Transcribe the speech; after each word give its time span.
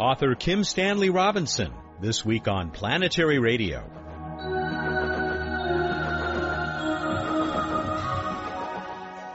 Author 0.00 0.34
Kim 0.34 0.64
Stanley 0.64 1.10
Robinson, 1.10 1.74
this 2.00 2.24
week 2.24 2.48
on 2.48 2.70
Planetary 2.70 3.38
Radio. 3.38 3.80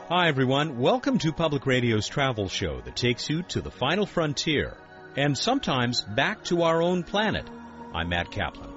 Hi 0.09 0.27
everyone, 0.27 0.79
welcome 0.79 1.19
to 1.19 1.31
Public 1.31 1.67
Radio's 1.67 2.07
travel 2.07 2.49
show 2.49 2.81
that 2.81 2.95
takes 2.95 3.29
you 3.29 3.43
to 3.43 3.61
the 3.61 3.69
final 3.69 4.07
frontier 4.07 4.75
and 5.15 5.37
sometimes 5.37 6.01
back 6.01 6.43
to 6.45 6.63
our 6.63 6.81
own 6.81 7.03
planet. 7.03 7.47
I'm 7.93 8.09
Matt 8.09 8.31
Kaplan. 8.31 8.73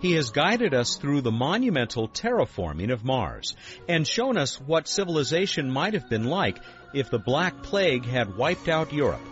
He 0.00 0.12
has 0.12 0.30
guided 0.30 0.74
us 0.74 0.94
through 0.94 1.22
the 1.22 1.32
monumental 1.32 2.08
terraforming 2.08 2.92
of 2.92 3.04
Mars 3.04 3.56
and 3.88 4.06
shown 4.06 4.38
us 4.38 4.60
what 4.60 4.86
civilization 4.86 5.72
might 5.72 5.94
have 5.94 6.08
been 6.08 6.26
like 6.26 6.60
if 6.94 7.10
the 7.10 7.18
Black 7.18 7.64
Plague 7.64 8.04
had 8.04 8.36
wiped 8.36 8.68
out 8.68 8.92
Europe. 8.92 9.26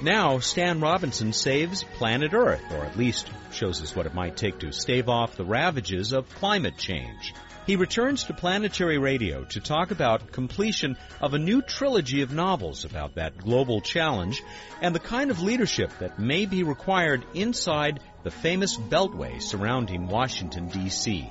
Now, 0.00 0.38
Stan 0.38 0.80
Robinson 0.80 1.32
saves 1.32 1.84
planet 1.84 2.34
Earth, 2.34 2.64
or 2.72 2.84
at 2.84 2.96
least 2.96 3.30
shows 3.52 3.82
us 3.82 3.94
what 3.94 4.06
it 4.06 4.14
might 4.14 4.36
take 4.36 4.58
to 4.60 4.72
stave 4.72 5.08
off 5.08 5.36
the 5.36 5.44
ravages 5.44 6.12
of 6.12 6.28
climate 6.36 6.76
change. 6.76 7.34
He 7.66 7.76
returns 7.76 8.24
to 8.24 8.34
Planetary 8.34 8.98
Radio 8.98 9.44
to 9.44 9.60
talk 9.60 9.92
about 9.92 10.32
completion 10.32 10.96
of 11.20 11.32
a 11.32 11.38
new 11.38 11.62
trilogy 11.62 12.22
of 12.22 12.32
novels 12.32 12.84
about 12.84 13.14
that 13.14 13.38
global 13.38 13.80
challenge 13.80 14.42
and 14.80 14.92
the 14.92 14.98
kind 14.98 15.30
of 15.30 15.42
leadership 15.42 15.96
that 16.00 16.18
may 16.18 16.46
be 16.46 16.64
required 16.64 17.24
inside 17.34 18.00
the 18.24 18.32
famous 18.32 18.76
beltway 18.76 19.40
surrounding 19.40 20.08
Washington 20.08 20.68
D.C. 20.68 21.28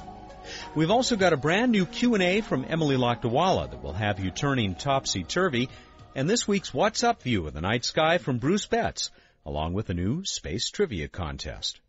We've 0.74 0.92
also 0.92 1.18
got 1.18 1.34
a 1.34 1.38
brand 1.38 1.72
new 1.74 1.86
Q&A 1.86 2.40
from 2.42 2.66
Emily 2.68 2.96
Lakdawalla 2.96 3.70
that 3.70 3.84
will 3.84 3.94
have 3.94 4.20
you 4.20 4.32
turning 4.32 4.76
topsy-turvy 4.76 5.70
and 6.14 6.30
this 6.30 6.48
week's 6.48 6.74
What's 6.74 7.04
Up 7.04 7.22
view 7.22 7.48
of 7.48 7.54
the 7.54 7.62
night 7.62 7.86
sky 7.86 8.18
from 8.18 8.38
Bruce 8.38 8.66
Betts, 8.66 9.12
along 9.46 9.74
with 9.74 9.90
a 9.90 9.94
new 9.94 10.26
space 10.26 10.70
trivia 10.70 11.08
contest. 11.08 11.80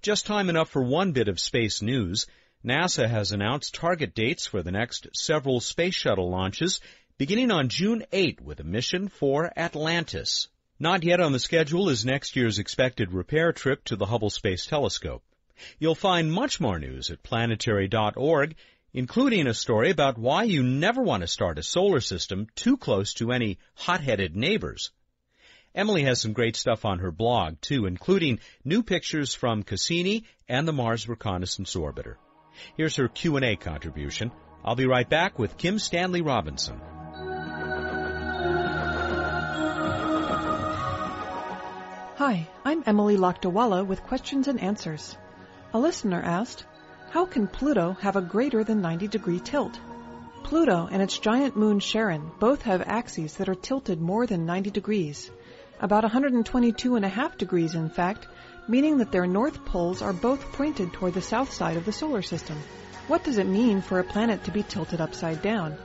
Just 0.00 0.26
time 0.26 0.48
enough 0.48 0.68
for 0.68 0.82
one 0.82 1.12
bit 1.12 1.28
of 1.28 1.40
space 1.40 1.82
news. 1.82 2.26
NASA 2.64 3.08
has 3.08 3.32
announced 3.32 3.74
target 3.74 4.14
dates 4.14 4.46
for 4.46 4.62
the 4.62 4.70
next 4.70 5.08
several 5.14 5.60
space 5.60 5.94
shuttle 5.94 6.30
launches, 6.30 6.80
beginning 7.18 7.50
on 7.50 7.68
June 7.68 8.04
8 8.12 8.40
with 8.40 8.60
a 8.60 8.64
mission 8.64 9.08
for 9.08 9.52
Atlantis. 9.56 10.48
Not 10.78 11.02
yet 11.02 11.20
on 11.20 11.32
the 11.32 11.38
schedule 11.38 11.88
is 11.88 12.04
next 12.04 12.36
year's 12.36 12.58
expected 12.58 13.12
repair 13.12 13.52
trip 13.52 13.84
to 13.84 13.96
the 13.96 14.06
Hubble 14.06 14.30
Space 14.30 14.66
Telescope. 14.66 15.22
You'll 15.78 15.94
find 15.94 16.32
much 16.32 16.60
more 16.60 16.78
news 16.78 17.10
at 17.10 17.22
planetary.org 17.22 18.54
including 18.94 19.46
a 19.46 19.54
story 19.54 19.90
about 19.90 20.18
why 20.18 20.44
you 20.44 20.62
never 20.62 21.02
want 21.02 21.22
to 21.22 21.26
start 21.26 21.58
a 21.58 21.62
solar 21.62 22.00
system 22.00 22.46
too 22.54 22.76
close 22.76 23.14
to 23.14 23.32
any 23.32 23.58
hot-headed 23.74 24.36
neighbors. 24.36 24.90
Emily 25.74 26.02
has 26.02 26.20
some 26.20 26.34
great 26.34 26.54
stuff 26.54 26.84
on 26.84 26.98
her 26.98 27.10
blog, 27.10 27.60
too, 27.60 27.86
including 27.86 28.40
new 28.64 28.82
pictures 28.82 29.34
from 29.34 29.62
Cassini 29.62 30.24
and 30.46 30.68
the 30.68 30.72
Mars 30.72 31.08
Reconnaissance 31.08 31.74
Orbiter. 31.74 32.16
Here's 32.76 32.96
her 32.96 33.08
Q&A 33.08 33.56
contribution. 33.56 34.30
I'll 34.62 34.76
be 34.76 34.86
right 34.86 35.08
back 35.08 35.38
with 35.38 35.56
Kim 35.56 35.78
Stanley 35.78 36.20
Robinson. 36.20 36.78
Hi, 42.16 42.46
I'm 42.64 42.84
Emily 42.86 43.16
Lakdawalla 43.16 43.86
with 43.86 44.02
questions 44.02 44.46
and 44.46 44.60
answers. 44.60 45.16
A 45.72 45.78
listener 45.80 46.20
asked, 46.22 46.66
how 47.12 47.26
can 47.26 47.46
Pluto 47.46 47.92
have 48.00 48.16
a 48.16 48.22
greater 48.22 48.64
than 48.64 48.80
90 48.80 49.06
degree 49.06 49.38
tilt? 49.38 49.78
Pluto 50.44 50.88
and 50.90 51.02
its 51.02 51.18
giant 51.18 51.54
moon 51.54 51.78
Charon 51.78 52.30
both 52.40 52.62
have 52.62 52.80
axes 52.80 53.34
that 53.34 53.50
are 53.50 53.54
tilted 53.54 54.00
more 54.00 54.26
than 54.26 54.46
90 54.46 54.70
degrees, 54.70 55.30
about 55.78 56.04
122 56.04 56.96
and 56.96 57.04
a 57.04 57.10
half 57.10 57.36
degrees 57.36 57.74
in 57.74 57.90
fact, 57.90 58.28
meaning 58.66 58.96
that 58.96 59.12
their 59.12 59.26
north 59.26 59.62
poles 59.66 60.00
are 60.00 60.14
both 60.14 60.52
pointed 60.52 60.90
toward 60.94 61.12
the 61.12 61.20
south 61.20 61.52
side 61.52 61.76
of 61.76 61.84
the 61.84 61.92
solar 61.92 62.22
system. 62.22 62.56
What 63.08 63.24
does 63.24 63.36
it 63.36 63.46
mean 63.46 63.82
for 63.82 63.98
a 63.98 64.04
planet 64.04 64.44
to 64.44 64.50
be 64.50 64.62
tilted 64.62 65.02
upside 65.02 65.42
down? 65.42 65.76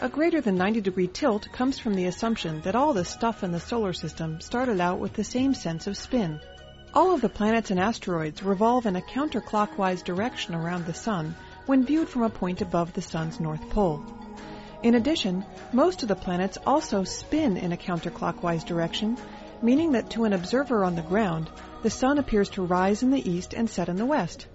A 0.00 0.08
greater 0.08 0.40
than 0.40 0.56
90 0.56 0.80
degree 0.80 1.08
tilt 1.08 1.52
comes 1.52 1.78
from 1.78 1.92
the 1.92 2.06
assumption 2.06 2.62
that 2.62 2.74
all 2.74 2.94
the 2.94 3.04
stuff 3.04 3.44
in 3.44 3.52
the 3.52 3.60
solar 3.60 3.92
system 3.92 4.40
started 4.40 4.80
out 4.80 5.00
with 5.00 5.12
the 5.12 5.24
same 5.24 5.52
sense 5.52 5.86
of 5.86 5.98
spin. 5.98 6.40
All 6.96 7.12
of 7.12 7.20
the 7.20 7.28
planets 7.28 7.70
and 7.70 7.78
asteroids 7.78 8.42
revolve 8.42 8.86
in 8.86 8.96
a 8.96 9.02
counterclockwise 9.02 10.02
direction 10.02 10.54
around 10.54 10.86
the 10.86 10.94
Sun 10.94 11.34
when 11.66 11.84
viewed 11.84 12.08
from 12.08 12.22
a 12.22 12.30
point 12.30 12.62
above 12.62 12.94
the 12.94 13.02
Sun's 13.02 13.38
north 13.38 13.68
pole. 13.68 14.02
In 14.82 14.94
addition, 14.94 15.44
most 15.74 16.02
of 16.02 16.08
the 16.08 16.16
planets 16.16 16.56
also 16.66 17.04
spin 17.04 17.58
in 17.58 17.72
a 17.72 17.76
counterclockwise 17.76 18.64
direction, 18.64 19.18
meaning 19.60 19.92
that 19.92 20.08
to 20.12 20.24
an 20.24 20.32
observer 20.32 20.86
on 20.86 20.94
the 20.96 21.02
ground, 21.02 21.50
the 21.82 21.90
Sun 21.90 22.16
appears 22.16 22.48
to 22.48 22.62
rise 22.62 23.02
in 23.02 23.10
the 23.10 23.30
east 23.30 23.52
and 23.52 23.68
set 23.68 23.90
in 23.90 23.96
the 23.96 24.06
west. 24.06 24.46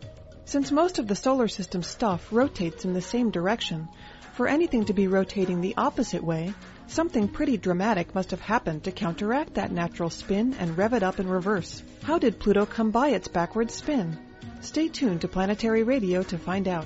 Since 0.46 0.72
most 0.72 0.97
of 0.97 1.08
the 1.08 1.16
solar 1.16 1.47
system 1.47 1.84
stuff 1.84 2.28
rotates 2.31 2.85
in 2.85 2.94
the 2.94 3.03
same 3.03 3.29
direction, 3.29 3.88
for 4.34 4.47
anything 4.47 4.86
to 4.86 4.94
be 4.94 5.08
rotating 5.08 5.62
the 5.62 5.75
opposite 5.78 6.24
way, 6.24 6.53
Something 6.92 7.30
pretty 7.30 7.56
dramatic 7.56 8.14
must 8.14 8.31
have 8.31 8.42
happened 8.42 8.84
to 8.84 8.92
counteract 8.92 9.53
that 9.53 9.72
natural 9.72 10.09
spin 10.09 10.53
and 10.59 10.78
rev 10.78 10.92
it 10.92 11.03
up 11.03 11.22
in 11.22 11.30
reverse. 11.30 11.81
How 12.03 12.19
did 12.19 12.38
Pluto 12.38 12.66
come 12.66 12.91
by 12.91 13.12
its 13.12 13.30
backward 13.30 13.72
spin? 13.72 14.20
Stay 14.59 14.90
tuned 14.90 15.22
to 15.22 15.30
Planetary 15.30 15.84
Radio 15.84 16.22
to 16.24 16.38
find 16.38 16.68
out. 16.68 16.86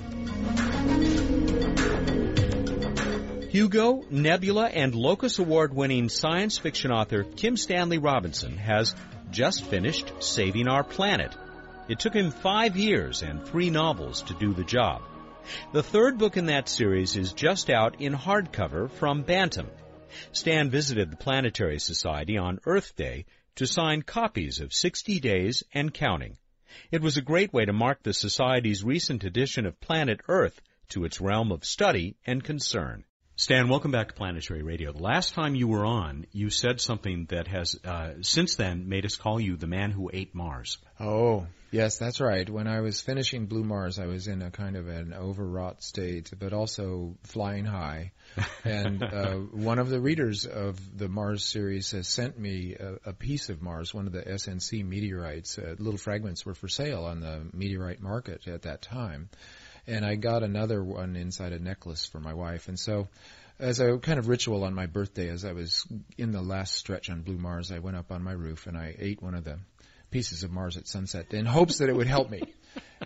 Hugo, 3.50 4.04
Nebula, 4.08 4.66
and 4.66 4.94
Locus 4.94 5.40
Award 5.40 5.74
winning 5.74 6.08
science 6.08 6.56
fiction 6.56 6.92
author 6.92 7.24
Kim 7.24 7.56
Stanley 7.56 7.98
Robinson 7.98 8.56
has 8.58 8.94
just 9.32 9.64
finished 9.64 10.12
Saving 10.20 10.68
Our 10.68 10.84
Planet. 10.84 11.34
It 11.88 11.98
took 11.98 12.14
him 12.14 12.30
five 12.30 12.76
years 12.76 13.22
and 13.22 13.44
three 13.44 13.70
novels 13.70 14.22
to 14.22 14.34
do 14.34 14.54
the 14.54 14.62
job. 14.62 15.02
The 15.72 15.82
third 15.82 16.18
book 16.18 16.36
in 16.36 16.46
that 16.46 16.68
series 16.68 17.16
is 17.16 17.32
just 17.32 17.70
out 17.70 18.00
in 18.00 18.14
hardcover 18.14 18.90
from 18.90 19.22
Bantam. 19.22 19.68
Stan 20.32 20.70
visited 20.70 21.10
the 21.10 21.16
Planetary 21.16 21.78
Society 21.78 22.38
on 22.38 22.60
Earth 22.66 22.96
Day 22.96 23.26
to 23.56 23.66
sign 23.66 24.02
copies 24.02 24.60
of 24.60 24.72
60 24.72 25.20
Days 25.20 25.62
and 25.72 25.92
Counting. 25.92 26.38
It 26.90 27.02
was 27.02 27.16
a 27.16 27.22
great 27.22 27.52
way 27.52 27.64
to 27.64 27.72
mark 27.72 28.02
the 28.02 28.12
Society's 28.12 28.84
recent 28.84 29.24
addition 29.24 29.66
of 29.66 29.80
Planet 29.80 30.20
Earth 30.28 30.60
to 30.88 31.04
its 31.04 31.20
realm 31.20 31.52
of 31.52 31.64
study 31.64 32.16
and 32.26 32.44
concern. 32.44 33.04
Stan, 33.38 33.68
welcome 33.68 33.90
back 33.90 34.08
to 34.08 34.14
Planetary 34.14 34.62
Radio. 34.62 34.94
The 34.94 35.02
last 35.02 35.34
time 35.34 35.54
you 35.54 35.68
were 35.68 35.84
on, 35.84 36.24
you 36.32 36.48
said 36.48 36.80
something 36.80 37.26
that 37.28 37.46
has 37.48 37.78
uh, 37.84 38.14
since 38.22 38.56
then 38.56 38.88
made 38.88 39.04
us 39.04 39.16
call 39.16 39.38
you 39.38 39.58
the 39.58 39.66
man 39.66 39.90
who 39.90 40.08
ate 40.10 40.34
Mars. 40.34 40.78
Oh, 40.98 41.46
yes, 41.70 41.98
that's 41.98 42.18
right. 42.18 42.48
When 42.48 42.66
I 42.66 42.80
was 42.80 43.02
finishing 43.02 43.44
Blue 43.44 43.62
Mars, 43.62 43.98
I 43.98 44.06
was 44.06 44.26
in 44.26 44.40
a 44.40 44.50
kind 44.50 44.74
of 44.74 44.88
an 44.88 45.12
overwrought 45.12 45.82
state, 45.82 46.30
but 46.38 46.54
also 46.54 47.18
flying 47.24 47.66
high. 47.66 48.12
and 48.64 49.02
uh, 49.02 49.34
one 49.34 49.78
of 49.78 49.90
the 49.90 50.00
readers 50.00 50.46
of 50.46 50.80
the 50.96 51.10
Mars 51.10 51.44
series 51.44 51.90
has 51.90 52.08
sent 52.08 52.38
me 52.38 52.74
a, 52.80 53.10
a 53.10 53.12
piece 53.12 53.50
of 53.50 53.60
Mars, 53.60 53.92
one 53.92 54.06
of 54.06 54.14
the 54.14 54.22
SNC 54.22 54.82
meteorites. 54.82 55.58
Uh, 55.58 55.74
little 55.78 55.98
fragments 55.98 56.46
were 56.46 56.54
for 56.54 56.68
sale 56.68 57.04
on 57.04 57.20
the 57.20 57.42
meteorite 57.52 58.00
market 58.00 58.48
at 58.48 58.62
that 58.62 58.80
time 58.80 59.28
and 59.86 60.04
I 60.04 60.16
got 60.16 60.42
another 60.42 60.82
one 60.82 61.16
inside 61.16 61.52
a 61.52 61.58
necklace 61.58 62.06
for 62.06 62.20
my 62.20 62.34
wife. 62.34 62.68
And 62.68 62.78
so, 62.78 63.08
as 63.58 63.80
a 63.80 63.98
kind 63.98 64.18
of 64.18 64.28
ritual 64.28 64.64
on 64.64 64.74
my 64.74 64.86
birthday, 64.86 65.28
as 65.28 65.44
I 65.44 65.52
was 65.52 65.86
in 66.18 66.32
the 66.32 66.42
last 66.42 66.74
stretch 66.74 67.08
on 67.08 67.22
Blue 67.22 67.38
Mars, 67.38 67.72
I 67.72 67.78
went 67.78 67.96
up 67.96 68.12
on 68.12 68.22
my 68.22 68.32
roof 68.32 68.66
and 68.66 68.76
I 68.76 68.94
ate 68.98 69.22
one 69.22 69.34
of 69.34 69.44
the 69.44 69.58
pieces 70.16 70.44
of 70.44 70.50
Mars 70.50 70.78
at 70.78 70.88
sunset 70.88 71.34
in 71.34 71.44
hopes 71.44 71.76
that 71.78 71.90
it 71.90 71.94
would 71.94 72.06
help 72.06 72.30
me. 72.30 72.40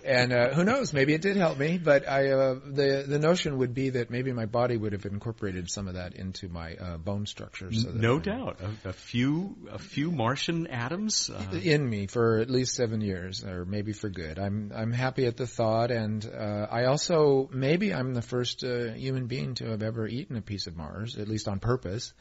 and 0.04 0.32
uh, 0.32 0.50
who 0.50 0.62
knows? 0.62 0.92
Maybe 0.92 1.12
it 1.12 1.22
did 1.22 1.36
help 1.36 1.58
me, 1.58 1.76
but 1.76 2.08
I 2.08 2.30
uh, 2.30 2.54
the 2.64 3.04
the 3.04 3.18
notion 3.18 3.58
would 3.58 3.74
be 3.74 3.90
that 3.90 4.10
maybe 4.10 4.32
my 4.32 4.46
body 4.46 4.76
would 4.76 4.92
have 4.92 5.04
incorporated 5.06 5.68
some 5.68 5.88
of 5.88 5.94
that 5.94 6.14
into 6.14 6.48
my 6.48 6.74
uh, 6.74 6.98
bone 6.98 7.26
structure. 7.26 7.72
So 7.72 7.90
no 7.90 8.18
I, 8.18 8.20
doubt, 8.20 8.60
a, 8.60 8.90
a, 8.90 8.92
few 8.92 9.56
a 9.72 9.80
few 9.80 10.12
Martian 10.12 10.68
atoms 10.68 11.30
uh, 11.30 11.56
in 11.56 11.88
me 11.88 12.06
for 12.06 12.38
at 12.38 12.48
least 12.48 12.76
seven 12.76 13.00
years, 13.00 13.44
or 13.44 13.64
maybe 13.64 13.92
for 13.92 14.08
good. 14.08 14.38
I'm 14.38 14.70
I'm 14.72 14.92
happy 14.92 15.26
at 15.26 15.36
the 15.36 15.48
thought, 15.48 15.90
and 15.90 16.24
uh, 16.24 16.68
I 16.70 16.84
also 16.84 17.50
maybe 17.52 17.92
I'm 17.92 18.14
the 18.14 18.22
first 18.22 18.62
uh, 18.62 18.92
human 18.92 19.26
being 19.26 19.54
to 19.54 19.70
have 19.70 19.82
ever 19.82 20.06
eaten 20.06 20.36
a 20.36 20.42
piece 20.42 20.68
of 20.68 20.76
Mars, 20.76 21.18
at 21.18 21.26
least 21.26 21.48
on 21.48 21.58
purpose. 21.58 22.12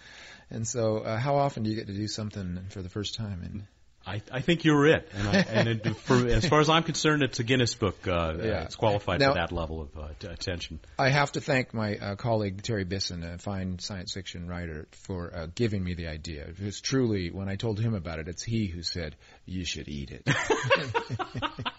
And 0.49 0.67
so, 0.67 1.03
how 1.03 1.35
often 1.35 1.61
do 1.61 1.69
you 1.69 1.75
get 1.75 1.85
to 1.85 1.93
do 1.93 2.07
something 2.07 2.65
for 2.71 2.81
the 2.81 2.89
first 2.89 3.13
time? 3.13 3.41
And 3.43 3.67
I, 4.05 4.21
I 4.31 4.41
think 4.41 4.63
you're 4.63 4.87
it, 4.87 5.09
and, 5.13 5.27
I, 5.27 5.33
and 5.37 5.67
it, 5.67 5.95
for, 5.97 6.25
as 6.25 6.47
far 6.47 6.61
as 6.61 6.69
I'm 6.69 6.83
concerned, 6.83 7.21
it's 7.21 7.39
a 7.39 7.43
Guinness 7.43 7.75
Book. 7.75 8.07
Uh, 8.07 8.33
yeah. 8.41 8.63
It's 8.63 8.75
qualified 8.75 9.19
now, 9.19 9.33
for 9.33 9.33
that 9.35 9.51
level 9.51 9.81
of 9.81 9.97
uh, 9.97 10.07
t- 10.17 10.27
attention. 10.27 10.79
I 10.97 11.09
have 11.09 11.33
to 11.33 11.41
thank 11.41 11.73
my 11.73 11.95
uh, 11.97 12.15
colleague 12.15 12.63
Terry 12.63 12.85
Bisson, 12.85 13.23
a 13.23 13.37
fine 13.37 13.77
science 13.79 14.13
fiction 14.13 14.47
writer, 14.47 14.87
for 15.03 15.35
uh, 15.35 15.47
giving 15.53 15.83
me 15.83 15.93
the 15.93 16.07
idea. 16.07 16.45
Because 16.47 16.81
truly, 16.81 17.29
when 17.29 17.49
I 17.49 17.55
told 17.55 17.79
him 17.79 17.93
about 17.93 18.19
it, 18.19 18.27
it's 18.27 18.43
he 18.43 18.67
who 18.67 18.81
said 18.83 19.15
you 19.45 19.65
should 19.65 19.87
eat 19.87 20.11
it. 20.11 20.27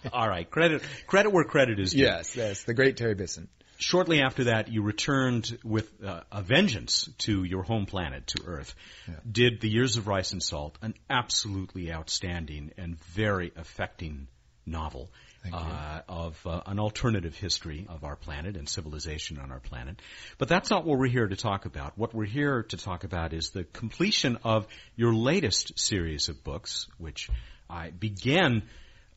All 0.13 0.27
right, 0.27 0.49
credit 0.49 0.83
credit 1.07 1.31
where 1.31 1.43
credit 1.43 1.79
is 1.79 1.91
due. 1.91 2.03
Yes, 2.03 2.35
yes, 2.35 2.63
the 2.63 2.73
great 2.73 2.97
Terry 2.97 3.15
Bisson. 3.15 3.49
Shortly 3.81 4.21
after 4.21 4.45
that, 4.45 4.71
you 4.71 4.81
returned 4.81 5.57
with 5.63 6.03
uh, 6.03 6.21
a 6.31 6.41
vengeance 6.41 7.09
to 7.19 7.43
your 7.43 7.63
home 7.63 7.85
planet, 7.85 8.27
to 8.27 8.43
Earth. 8.45 8.75
Yeah. 9.07 9.15
Did 9.29 9.61
The 9.61 9.69
Years 9.69 9.97
of 9.97 10.07
Rice 10.07 10.31
and 10.31 10.41
Salt, 10.41 10.77
an 10.81 10.93
absolutely 11.09 11.91
outstanding 11.91 12.71
and 12.77 12.97
very 12.99 13.51
affecting 13.55 14.27
novel. 14.65 15.09
Uh, 15.51 16.01
of 16.07 16.39
uh, 16.45 16.61
an 16.67 16.77
alternative 16.77 17.35
history 17.35 17.87
of 17.89 18.03
our 18.03 18.15
planet 18.15 18.55
and 18.55 18.69
civilization 18.69 19.39
on 19.39 19.51
our 19.51 19.59
planet. 19.59 19.99
But 20.37 20.49
that's 20.49 20.69
not 20.69 20.85
what 20.85 20.99
we're 20.99 21.07
here 21.07 21.27
to 21.27 21.35
talk 21.35 21.65
about. 21.65 21.97
What 21.97 22.13
we're 22.13 22.25
here 22.25 22.61
to 22.61 22.77
talk 22.77 23.03
about 23.03 23.33
is 23.33 23.49
the 23.49 23.63
completion 23.63 24.37
of 24.43 24.67
your 24.95 25.15
latest 25.15 25.79
series 25.79 26.29
of 26.29 26.43
books, 26.43 26.85
which 26.99 27.27
I 27.67 27.89
began 27.89 28.61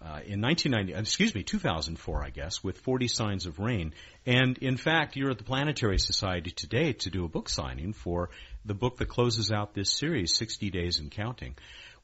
uh, 0.05 0.21
in 0.27 0.43
1990, 0.43 0.93
excuse 0.93 1.35
me, 1.35 1.43
2004, 1.43 2.23
I 2.23 2.29
guess, 2.31 2.63
with 2.63 2.79
40 2.79 3.09
Signs 3.09 3.47
of 3.47 3.59
Rain. 3.59 3.95
And 4.27 4.59
in 4.59 4.77
fact, 4.77 5.17
you're 5.17 5.31
at 5.31 5.39
the 5.39 5.45
Planetary 5.45 5.99
Society 5.99 6.51
today 6.51 6.93
to 6.93 7.11
do 7.11 7.25
a 7.25 7.29
book 7.29 7.49
signing 7.49 7.95
for 7.95 8.29
the 8.67 8.75
book 8.75 8.99
that 8.99 9.09
closes 9.09 9.51
out 9.51 9.73
this 9.73 9.91
series, 9.91 10.37
60 10.37 10.71
Days 10.71 10.99
and 10.99 11.11
Counting 11.11 11.55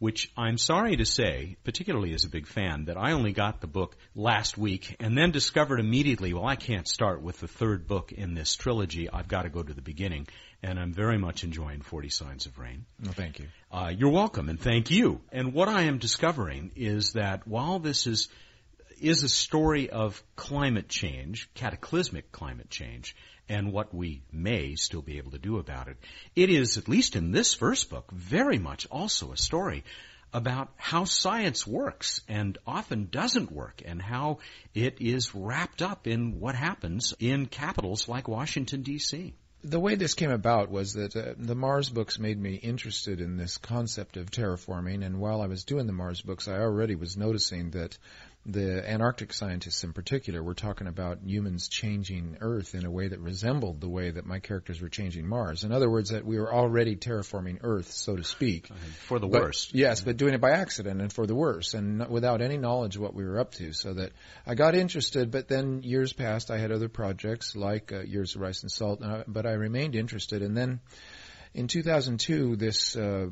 which 0.01 0.33
I'm 0.35 0.57
sorry 0.57 0.97
to 0.97 1.05
say, 1.05 1.57
particularly 1.63 2.15
as 2.15 2.25
a 2.25 2.31
big 2.31 2.47
fan, 2.47 2.87
that 2.87 2.97
I 2.97 3.13
only 3.13 3.33
got 3.33 3.61
the 3.61 3.67
book 3.67 3.95
last 4.15 4.57
week 4.57 4.97
and 4.99 5.17
then 5.17 5.31
discovered 5.31 5.79
immediately, 5.79 6.33
well, 6.33 6.47
I 6.47 6.57
can't 6.57 6.89
start 6.89 7.21
with 7.21 7.39
the 7.39 7.47
third 7.47 7.87
book 7.87 8.11
in 8.11 8.33
this 8.35 8.57
trilogy. 8.57 9.11
I've 9.11 9.29
got 9.29 9.43
to 9.43 9.51
go 9.51 9.63
to 9.63 9.75
the 9.75 9.83
beginning. 9.83 10.27
And 10.63 10.79
I'm 10.79 10.93
very 10.93 11.17
much 11.17 11.43
enjoying 11.43 11.81
40 11.81 12.11
Signs 12.11 12.47
of 12.47 12.59
Rain. 12.59 12.85
Well, 13.03 13.13
thank 13.15 13.39
you. 13.39 13.47
Uh, 13.73 13.93
you're 13.97 14.11
welcome, 14.11 14.49
and 14.49 14.61
thank 14.61 14.91
you. 14.91 15.21
And 15.33 15.55
what 15.55 15.69
I 15.69 15.83
am 15.83 15.99
discovering 15.99 16.73
is 16.77 17.13
that 17.15 17.47
while 17.47 17.79
this 17.79 18.07
is 18.07 18.29
is 19.01 19.23
a 19.23 19.29
story 19.29 19.89
of 19.89 20.23
climate 20.37 20.89
change, 20.89 21.49
cataclysmic 21.55 22.31
climate 22.33 22.69
change, 22.69 23.17
and 23.49 23.73
what 23.73 23.93
we 23.93 24.23
may 24.31 24.77
still 24.77 25.03
be 25.03 25.19
able 25.19 25.33
to 25.33 25.39
do 25.39 25.59
about 25.59 25.89
it. 25.89 25.97
It 26.37 26.51
is, 26.51 26.77
at 26.77 26.89
least 26.89 27.17
in 27.17 27.33
this 27.33 27.55
first 27.55 27.91
book, 27.91 28.11
very 28.13 28.59
much 28.59 28.87
also 28.91 29.33
a 29.33 29.37
story 29.37 29.85
about 30.33 30.71
how 30.77 31.05
science 31.05 31.67
works 31.67 32.21
and 32.29 32.57
often 32.65 33.09
doesn't 33.11 33.51
work 33.51 33.83
and 33.85 34.01
how 34.01 34.39
it 34.75 34.99
is 35.01 35.35
wrapped 35.35 35.83
up 35.83 36.07
in 36.07 36.39
what 36.39 36.55
happens 36.55 37.15
in 37.19 37.47
capitals 37.47 38.09
like 38.09 38.29
Washington 38.29 38.85
DC. 38.85 39.33
The 39.63 39.81
way 39.81 39.95
this 39.95 40.15
came 40.15 40.31
about 40.31 40.71
was 40.71 40.95
that 40.95 41.15
uh, 41.15 41.35
the 41.37 41.55
Mars 41.55 41.91
books 41.91 42.19
made 42.19 42.41
me 42.41 42.55
interested 42.55 43.21
in 43.21 43.37
this 43.37 43.59
concept 43.59 44.17
of 44.17 44.31
terraforming, 44.31 45.05
and 45.05 45.21
while 45.21 45.43
I 45.43 45.49
was 45.49 45.65
doing 45.65 45.87
the 45.87 45.93
Mars 45.93 46.23
books, 46.23 46.49
I 46.49 46.59
already 46.59 46.95
was 46.95 47.17
noticing 47.19 47.71
that 47.73 47.99
the 48.47 48.89
Antarctic 48.89 49.35
scientists 49.35 49.85
in 49.85 49.93
particular 49.93 50.43
were 50.43 50.55
talking 50.55 50.87
about 50.87 51.19
humans 51.23 51.69
changing 51.69 52.39
Earth 52.41 52.75
in 52.75 52.87
a 52.87 52.91
way 52.91 53.09
that 53.09 53.21
resembled 53.21 53.81
the 53.81 53.89
way 53.89 54.11
that 54.11 54.25
my 54.25 54.39
characters 54.39 54.81
were 54.81 54.89
changing 54.89 55.27
Mars. 55.27 55.63
In 55.63 55.73
other 55.73 55.91
words, 55.91 56.11
that 56.11 56.25
we 56.25 56.39
were 56.39 56.53
already 56.53 56.97
terraforming 56.97 57.59
Earth, 57.63 57.93
so 57.93 58.17
to 58.17 58.25
speak. 58.25 58.69
For 59.07 59.19
the 59.19 59.27
but, 59.27 59.43
worst. 59.43 59.75
Yes, 59.75 60.01
but 60.01 60.17
doing 60.17 60.33
it 60.33 60.41
by 60.41 60.53
accident 60.53 61.03
and 61.03 61.13
for 61.13 61.27
the 61.27 61.35
worst, 61.35 61.75
and 61.75 62.09
without 62.09 62.41
any 62.41 62.57
knowledge 62.57 62.97
of 62.97 63.03
what 63.03 63.15
we 63.15 63.25
were 63.25 63.39
up 63.39 63.53
to. 63.53 63.75
So 63.75 63.93
that 63.95 64.13
I 64.47 64.55
got 64.55 64.75
interested, 64.75 65.31
but 65.31 65.47
then 65.47 65.83
years 65.83 66.15
passed. 66.15 66.51
I 66.51 66.57
had 66.57 66.73
other 66.73 66.89
projects 66.89 67.55
like 67.55 67.93
uh, 67.93 68.01
Years 68.01 68.37
of 68.37 68.41
Rice 68.41 68.63
and 68.63 68.71
Salt, 68.71 69.03
uh, 69.03 69.25
but 69.27 69.45
I 69.45 69.53
remained 69.53 69.95
interested. 69.95 70.41
And 70.41 70.57
then 70.57 70.81
in 71.53 71.67
2002, 71.67 72.57
this 72.57 72.97
uh, 72.97 73.29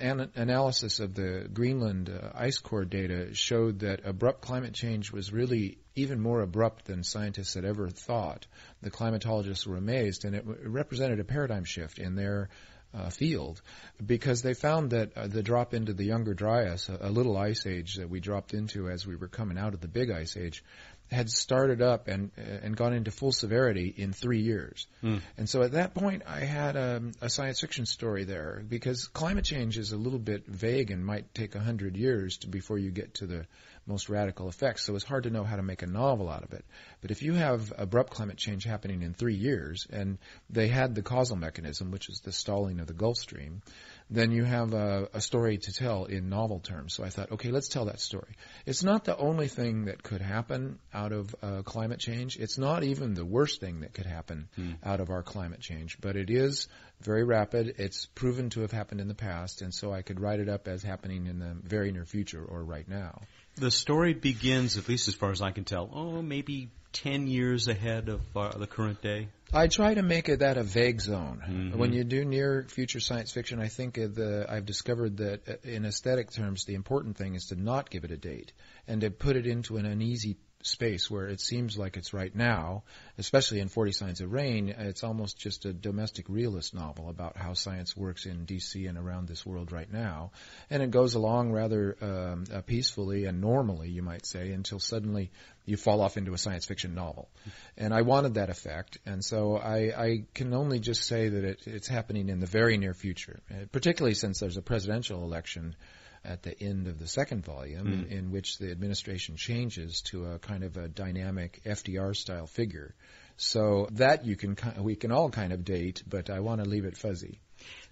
an- 0.00 0.30
analysis 0.34 0.98
of 0.98 1.14
the 1.14 1.48
Greenland 1.52 2.10
uh, 2.10 2.30
ice 2.34 2.58
core 2.58 2.84
data 2.84 3.32
showed 3.34 3.80
that 3.80 4.00
abrupt 4.04 4.40
climate 4.40 4.74
change 4.74 5.12
was 5.12 5.32
really 5.32 5.78
even 5.94 6.20
more 6.20 6.40
abrupt 6.40 6.86
than 6.86 7.04
scientists 7.04 7.54
had 7.54 7.64
ever 7.64 7.88
thought. 7.90 8.46
The 8.82 8.90
climatologists 8.90 9.66
were 9.66 9.76
amazed, 9.76 10.24
and 10.24 10.34
it, 10.34 10.44
w- 10.46 10.58
it 10.60 10.68
represented 10.68 11.20
a 11.20 11.24
paradigm 11.24 11.64
shift 11.64 11.98
in 11.98 12.16
their 12.16 12.48
uh, 12.94 13.10
field 13.10 13.60
because 14.04 14.42
they 14.42 14.54
found 14.54 14.90
that 14.90 15.16
uh, 15.16 15.26
the 15.26 15.42
drop 15.42 15.74
into 15.74 15.92
the 15.92 16.04
younger 16.04 16.34
Dryas, 16.34 16.88
a, 16.88 17.08
a, 17.08 17.10
little 17.10 17.36
ice 17.36 17.66
age 17.66 17.96
that 17.96 18.08
we 18.08 18.18
dropped 18.18 18.54
into 18.54 18.88
as 18.88 19.06
we 19.06 19.14
were 19.14 19.28
coming 19.28 19.58
out 19.58 19.74
of 19.74 19.80
the 19.80 19.88
big 19.88 20.10
ice 20.10 20.36
age, 20.36 20.64
had 21.10 21.30
started 21.30 21.80
up 21.80 22.08
and 22.08 22.30
and 22.36 22.76
gone 22.76 22.92
into 22.92 23.10
full 23.10 23.32
severity 23.32 23.92
in 23.96 24.12
three 24.12 24.40
years. 24.40 24.86
Mm. 25.02 25.20
And 25.36 25.48
so 25.48 25.62
at 25.62 25.72
that 25.72 25.94
point, 25.94 26.22
I 26.26 26.40
had 26.40 26.76
a, 26.76 27.02
a, 27.20 27.30
science 27.30 27.60
fiction 27.60 27.86
story 27.86 28.24
there 28.24 28.62
because 28.68 29.08
climate 29.08 29.44
change 29.44 29.78
is 29.78 29.92
a 29.92 29.96
little 29.96 30.18
bit 30.18 30.46
vague 30.46 30.90
and 30.90 31.04
might 31.04 31.34
take 31.34 31.54
a 31.54 31.60
hundred 31.60 31.96
years 31.96 32.38
to, 32.38 32.48
before 32.48 32.78
you 32.78 32.90
get 32.90 33.14
to 33.14 33.26
the 33.26 33.46
most 33.86 34.08
radical 34.10 34.48
effects. 34.48 34.84
So 34.84 34.94
it's 34.94 35.04
hard 35.04 35.24
to 35.24 35.30
know 35.30 35.44
how 35.44 35.56
to 35.56 35.62
make 35.62 35.82
a 35.82 35.86
novel 35.86 36.28
out 36.28 36.44
of 36.44 36.52
it. 36.52 36.64
But 37.00 37.10
if 37.10 37.22
you 37.22 37.32
have 37.32 37.72
abrupt 37.76 38.12
climate 38.12 38.36
change 38.36 38.64
happening 38.64 39.02
in 39.02 39.14
three 39.14 39.34
years, 39.34 39.86
and 39.90 40.18
they 40.50 40.68
had 40.68 40.94
the 40.94 41.02
causal 41.02 41.36
mechanism, 41.36 41.90
which 41.90 42.10
is 42.10 42.20
the 42.20 42.32
stalling 42.32 42.80
of 42.80 42.86
the 42.86 42.92
Gulf 42.92 43.16
Stream, 43.16 43.62
then 44.10 44.32
you 44.32 44.44
have 44.44 44.72
a, 44.72 45.08
a, 45.12 45.20
story 45.20 45.58
to 45.58 45.72
tell 45.72 46.04
in 46.06 46.28
novel 46.28 46.60
terms. 46.60 46.94
So 46.94 47.04
I 47.04 47.10
thought, 47.10 47.32
okay, 47.32 47.50
let's 47.50 47.68
tell 47.68 47.86
that 47.86 48.00
story. 48.00 48.36
It's 48.64 48.82
not 48.82 49.04
the 49.04 49.16
only 49.16 49.48
thing 49.48 49.84
that 49.86 50.02
could 50.02 50.22
happen 50.22 50.78
out 50.94 51.12
of 51.12 51.34
uh, 51.42 51.62
climate 51.62 52.00
change. 52.00 52.36
It's 52.38 52.56
not 52.56 52.84
even 52.84 53.14
the 53.14 53.24
worst 53.24 53.60
thing 53.60 53.80
that 53.80 53.92
could 53.92 54.06
happen 54.06 54.48
hmm. 54.56 54.72
out 54.82 55.00
of 55.00 55.10
our 55.10 55.22
climate 55.22 55.60
change, 55.60 55.98
but 56.00 56.16
it 56.16 56.30
is 56.30 56.68
very 57.00 57.24
rapid. 57.24 57.74
It's 57.78 58.06
proven 58.06 58.50
to 58.50 58.62
have 58.62 58.72
happened 58.72 59.00
in 59.00 59.08
the 59.08 59.14
past, 59.14 59.60
and 59.62 59.74
so 59.74 59.92
I 59.92 60.02
could 60.02 60.20
write 60.20 60.40
it 60.40 60.48
up 60.48 60.68
as 60.68 60.82
happening 60.82 61.26
in 61.26 61.38
the 61.38 61.56
very 61.62 61.92
near 61.92 62.04
future 62.04 62.42
or 62.42 62.64
right 62.64 62.88
now. 62.88 63.20
The 63.56 63.70
story 63.70 64.14
begins, 64.14 64.78
at 64.78 64.88
least 64.88 65.08
as 65.08 65.14
far 65.14 65.32
as 65.32 65.42
I 65.42 65.50
can 65.50 65.64
tell, 65.64 65.90
oh, 65.92 66.22
maybe 66.22 66.70
10 66.92 67.26
years 67.26 67.68
ahead 67.68 68.08
of 68.08 68.20
uh, 68.36 68.56
the 68.56 68.66
current 68.66 69.02
day? 69.02 69.28
I 69.52 69.68
try 69.68 69.94
to 69.94 70.02
make 70.02 70.28
it 70.28 70.40
that 70.40 70.58
a 70.58 70.62
vague 70.62 71.00
zone. 71.00 71.42
Mm-hmm. 71.42 71.78
When 71.78 71.92
you 71.92 72.04
do 72.04 72.24
near 72.24 72.66
future 72.68 73.00
science 73.00 73.32
fiction, 73.32 73.60
I 73.60 73.68
think 73.68 73.94
the, 73.94 74.46
I've 74.48 74.66
discovered 74.66 75.18
that 75.18 75.48
uh, 75.48 75.54
in 75.62 75.86
aesthetic 75.86 76.30
terms, 76.30 76.64
the 76.64 76.74
important 76.74 77.16
thing 77.16 77.34
is 77.34 77.46
to 77.46 77.56
not 77.56 77.88
give 77.88 78.04
it 78.04 78.10
a 78.10 78.16
date 78.16 78.52
and 78.86 79.00
to 79.00 79.10
put 79.10 79.36
it 79.36 79.46
into 79.46 79.78
an 79.78 79.86
uneasy 79.86 80.36
space 80.62 81.10
where 81.10 81.26
it 81.26 81.40
seems 81.40 81.78
like 81.78 81.96
it's 81.96 82.12
right 82.12 82.34
now, 82.34 82.82
especially 83.16 83.60
in 83.60 83.68
40 83.68 83.92
Signs 83.92 84.20
of 84.20 84.32
Rain, 84.32 84.68
it's 84.68 85.04
almost 85.04 85.38
just 85.38 85.64
a 85.64 85.72
domestic 85.72 86.28
realist 86.28 86.74
novel 86.74 87.08
about 87.08 87.36
how 87.36 87.52
science 87.52 87.96
works 87.96 88.26
in 88.26 88.44
DC 88.44 88.88
and 88.88 88.98
around 88.98 89.28
this 89.28 89.46
world 89.46 89.70
right 89.70 89.90
now. 89.92 90.32
And 90.68 90.82
it 90.82 90.90
goes 90.90 91.14
along 91.14 91.52
rather 91.52 91.96
um, 92.00 92.44
uh, 92.52 92.60
peacefully 92.62 93.26
and 93.26 93.40
normally, 93.40 93.90
you 93.90 94.02
might 94.02 94.26
say, 94.26 94.50
until 94.50 94.80
suddenly 94.80 95.30
you 95.64 95.76
fall 95.76 96.00
off 96.00 96.16
into 96.16 96.32
a 96.32 96.38
science 96.38 96.64
fiction 96.64 96.94
novel. 96.94 97.28
And 97.76 97.94
I 97.94 98.02
wanted 98.02 98.34
that 98.34 98.50
effect, 98.50 98.98
and 99.06 99.24
so 99.24 99.56
I, 99.56 99.92
I 99.96 100.24
can 100.34 100.54
only 100.54 100.80
just 100.80 101.04
say 101.04 101.28
that 101.28 101.44
it, 101.44 101.60
it's 101.66 101.88
happening 101.88 102.30
in 102.30 102.40
the 102.40 102.46
very 102.46 102.78
near 102.78 102.94
future, 102.94 103.40
particularly 103.70 104.14
since 104.14 104.40
there's 104.40 104.56
a 104.56 104.62
presidential 104.62 105.22
election 105.22 105.76
at 106.24 106.42
the 106.42 106.60
end 106.62 106.86
of 106.88 106.98
the 106.98 107.06
second 107.06 107.44
volume, 107.44 107.86
mm. 107.86 108.10
in, 108.10 108.18
in, 108.18 108.30
which 108.30 108.58
the 108.58 108.70
administration 108.70 109.36
changes 109.36 110.02
to 110.02 110.26
a 110.26 110.38
kind 110.38 110.64
of 110.64 110.76
a 110.76 110.88
dynamic 110.88 111.60
FDR 111.64 112.14
style 112.14 112.46
figure. 112.46 112.94
So 113.36 113.88
that 113.92 114.24
you 114.24 114.36
can 114.36 114.56
we 114.80 114.96
can 114.96 115.12
all 115.12 115.30
kind 115.30 115.52
of 115.52 115.64
date, 115.64 116.02
but 116.06 116.28
I 116.28 116.40
want 116.40 116.62
to 116.62 116.68
leave 116.68 116.84
it 116.84 116.96
fuzzy. 116.96 117.40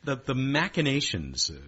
The 0.04 0.16
the 0.16 0.34
machinations 0.34 1.50
uh, 1.50 1.60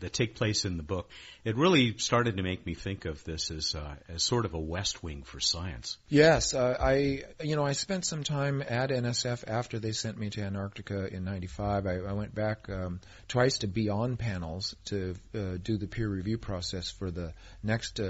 that 0.00 0.12
take 0.12 0.34
place 0.34 0.64
in 0.64 0.76
the 0.76 0.82
book, 0.82 1.10
it 1.44 1.56
really 1.56 1.96
started 1.98 2.36
to 2.36 2.42
make 2.42 2.64
me 2.66 2.74
think 2.74 3.04
of 3.04 3.22
this 3.24 3.50
as 3.50 3.74
uh, 3.74 3.94
as 4.08 4.22
sort 4.22 4.44
of 4.44 4.54
a 4.54 4.58
West 4.58 5.02
Wing 5.02 5.22
for 5.22 5.40
science. 5.40 5.96
Yes, 6.08 6.54
uh, 6.54 6.76
I 6.80 7.24
you 7.42 7.56
know 7.56 7.64
I 7.64 7.72
spent 7.72 8.04
some 8.04 8.24
time 8.24 8.62
at 8.66 8.90
NSF 8.90 9.44
after 9.46 9.78
they 9.78 9.92
sent 9.92 10.18
me 10.18 10.30
to 10.30 10.42
Antarctica 10.42 11.06
in 11.12 11.24
'95. 11.24 11.86
I, 11.86 11.96
I, 11.96 12.12
went 12.12 12.34
back 12.34 12.68
um, 12.68 13.00
twice 13.28 13.58
to 13.58 13.66
be 13.66 13.88
on 13.88 14.16
panels 14.16 14.74
to 14.86 15.14
uh, 15.34 15.56
do 15.62 15.76
the 15.76 15.86
peer 15.86 16.08
review 16.08 16.38
process 16.38 16.90
for 16.90 17.10
the 17.10 17.32
next. 17.62 18.00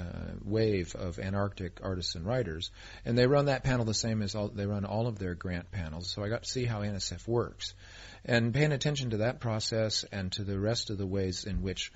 Uh, 0.00 0.10
uh, 0.10 0.32
wave 0.44 0.94
of 0.94 1.18
Antarctic 1.18 1.80
artists 1.82 2.14
and 2.14 2.26
writers, 2.26 2.70
and 3.04 3.16
they 3.16 3.26
run 3.26 3.46
that 3.46 3.64
panel 3.64 3.84
the 3.84 3.94
same 3.94 4.22
as 4.22 4.34
all, 4.34 4.48
they 4.48 4.66
run 4.66 4.84
all 4.84 5.06
of 5.06 5.18
their 5.18 5.34
grant 5.34 5.70
panels. 5.70 6.10
So 6.10 6.22
I 6.22 6.28
got 6.28 6.42
to 6.44 6.48
see 6.48 6.64
how 6.64 6.80
NSF 6.80 7.26
works 7.28 7.74
and 8.24 8.52
paying 8.52 8.72
attention 8.72 9.10
to 9.10 9.18
that 9.18 9.40
process 9.40 10.04
and 10.10 10.32
to 10.32 10.44
the 10.44 10.58
rest 10.58 10.90
of 10.90 10.98
the 10.98 11.06
ways 11.06 11.44
in 11.44 11.62
which 11.62 11.92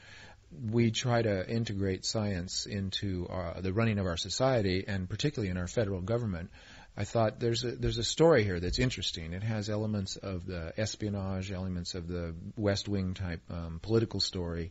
we 0.71 0.91
try 0.91 1.21
to 1.21 1.49
integrate 1.49 2.05
science 2.05 2.67
into 2.67 3.27
our, 3.29 3.61
the 3.61 3.73
running 3.73 3.99
of 3.99 4.07
our 4.07 4.17
society, 4.17 4.85
and 4.87 5.09
particularly 5.09 5.51
in 5.51 5.57
our 5.57 5.67
federal 5.67 6.01
government. 6.01 6.51
I 6.97 7.05
thought 7.05 7.41
there's 7.41 7.65
a 7.65 7.73
there's 7.73 7.99
a 7.99 8.05
story 8.05 8.45
here 8.45 8.61
that's 8.61 8.79
interesting. 8.79 9.33
It 9.33 9.43
has 9.43 9.69
elements 9.69 10.15
of 10.15 10.47
the 10.47 10.73
espionage, 10.77 11.51
elements 11.51 11.97
of 11.97 12.07
the 12.07 12.37
West 12.57 12.89
Wing 12.89 13.15
type 13.15 13.43
um, 13.51 13.81
political 13.83 14.21
story, 14.21 14.71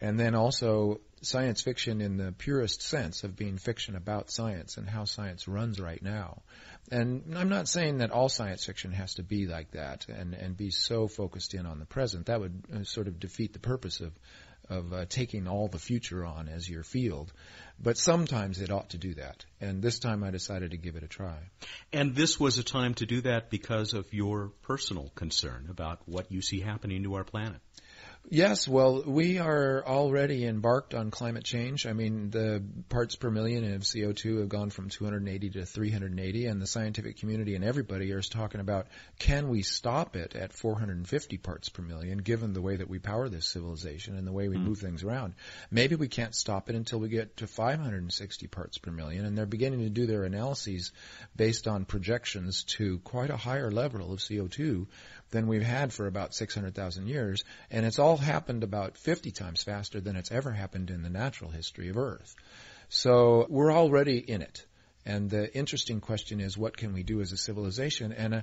and 0.00 0.18
then 0.18 0.34
also 0.34 1.00
science 1.22 1.62
fiction 1.62 2.00
in 2.00 2.16
the 2.16 2.32
purest 2.32 2.82
sense 2.82 3.24
of 3.24 3.36
being 3.36 3.58
fiction 3.58 3.96
about 3.96 4.30
science 4.30 4.76
and 4.76 4.88
how 4.88 5.04
science 5.04 5.46
runs 5.46 5.78
right 5.78 6.02
now. 6.02 6.42
And 6.90 7.34
I'm 7.36 7.48
not 7.48 7.68
saying 7.68 7.98
that 7.98 8.10
all 8.10 8.28
science 8.28 8.64
fiction 8.64 8.92
has 8.92 9.14
to 9.14 9.22
be 9.22 9.46
like 9.46 9.72
that 9.72 10.06
and, 10.08 10.34
and 10.34 10.56
be 10.56 10.70
so 10.70 11.08
focused 11.08 11.54
in 11.54 11.66
on 11.66 11.78
the 11.78 11.86
present. 11.86 12.26
That 12.26 12.40
would 12.40 12.62
uh, 12.74 12.84
sort 12.84 13.06
of 13.06 13.20
defeat 13.20 13.52
the 13.52 13.58
purpose 13.58 14.00
of 14.00 14.12
of 14.70 14.92
uh, 14.92 15.04
taking 15.08 15.48
all 15.48 15.68
the 15.68 15.78
future 15.78 16.24
on 16.24 16.48
as 16.48 16.68
your 16.70 16.84
field. 16.84 17.32
But 17.82 17.98
sometimes 17.98 18.60
it 18.60 18.70
ought 18.70 18.90
to 18.90 18.98
do 18.98 19.14
that. 19.14 19.44
And 19.60 19.82
this 19.82 19.98
time 19.98 20.22
I 20.22 20.30
decided 20.30 20.70
to 20.70 20.76
give 20.76 20.96
it 20.96 21.02
a 21.02 21.08
try. 21.08 21.38
And 21.92 22.14
this 22.14 22.38
was 22.38 22.58
a 22.58 22.62
time 22.62 22.94
to 22.94 23.06
do 23.06 23.22
that 23.22 23.50
because 23.50 23.94
of 23.94 24.12
your 24.12 24.52
personal 24.62 25.10
concern 25.14 25.66
about 25.70 26.00
what 26.06 26.30
you 26.30 26.40
see 26.40 26.60
happening 26.60 27.02
to 27.02 27.14
our 27.14 27.24
planet. 27.24 27.60
Yes, 28.28 28.68
well, 28.68 29.02
we 29.02 29.38
are 29.38 29.82
already 29.84 30.46
embarked 30.46 30.94
on 30.94 31.10
climate 31.10 31.42
change. 31.42 31.86
I 31.86 31.94
mean, 31.94 32.30
the 32.30 32.62
parts 32.88 33.16
per 33.16 33.28
million 33.28 33.74
of 33.74 33.82
CO2 33.82 34.40
have 34.40 34.48
gone 34.48 34.70
from 34.70 34.88
280 34.88 35.50
to 35.50 35.66
380, 35.66 36.46
and 36.46 36.62
the 36.62 36.66
scientific 36.66 37.16
community 37.16 37.56
and 37.56 37.64
everybody 37.64 38.10
is 38.10 38.28
talking 38.28 38.60
about 38.60 38.86
can 39.18 39.48
we 39.48 39.62
stop 39.62 40.14
it 40.16 40.36
at 40.36 40.52
450 40.52 41.38
parts 41.38 41.70
per 41.70 41.82
million, 41.82 42.18
given 42.18 42.52
the 42.52 42.60
way 42.60 42.76
that 42.76 42.88
we 42.88 43.00
power 43.00 43.28
this 43.28 43.46
civilization 43.46 44.16
and 44.16 44.26
the 44.26 44.32
way 44.32 44.48
we 44.48 44.58
mm. 44.58 44.64
move 44.64 44.78
things 44.78 45.02
around. 45.02 45.34
Maybe 45.70 45.96
we 45.96 46.06
can't 46.06 46.34
stop 46.34 46.68
it 46.68 46.76
until 46.76 47.00
we 47.00 47.08
get 47.08 47.38
to 47.38 47.48
560 47.48 48.46
parts 48.46 48.78
per 48.78 48.92
million, 48.92 49.24
and 49.24 49.36
they're 49.36 49.46
beginning 49.46 49.80
to 49.80 49.90
do 49.90 50.06
their 50.06 50.24
analyses 50.24 50.92
based 51.34 51.66
on 51.66 51.84
projections 51.84 52.64
to 52.64 52.98
quite 53.00 53.30
a 53.30 53.36
higher 53.36 53.72
level 53.72 54.12
of 54.12 54.20
CO2 54.20 54.86
than 55.30 55.46
we've 55.46 55.62
had 55.62 55.92
for 55.92 56.06
about 56.06 56.34
600,000 56.34 57.06
years, 57.06 57.44
and 57.70 57.86
it's 57.86 57.98
all 57.98 58.16
happened 58.16 58.62
about 58.62 58.96
50 58.96 59.30
times 59.30 59.62
faster 59.62 60.00
than 60.00 60.16
it's 60.16 60.32
ever 60.32 60.50
happened 60.50 60.90
in 60.90 61.02
the 61.02 61.10
natural 61.10 61.50
history 61.50 61.88
of 61.88 61.96
Earth. 61.96 62.34
So 62.88 63.46
we're 63.48 63.72
already 63.72 64.18
in 64.18 64.42
it. 64.42 64.66
And 65.06 65.30
the 65.30 65.52
interesting 65.56 66.00
question 66.00 66.40
is, 66.40 66.58
what 66.58 66.76
can 66.76 66.92
we 66.92 67.02
do 67.02 67.20
as 67.20 67.32
a 67.32 67.36
civilization? 67.36 68.12
And 68.12 68.34
uh, 68.34 68.42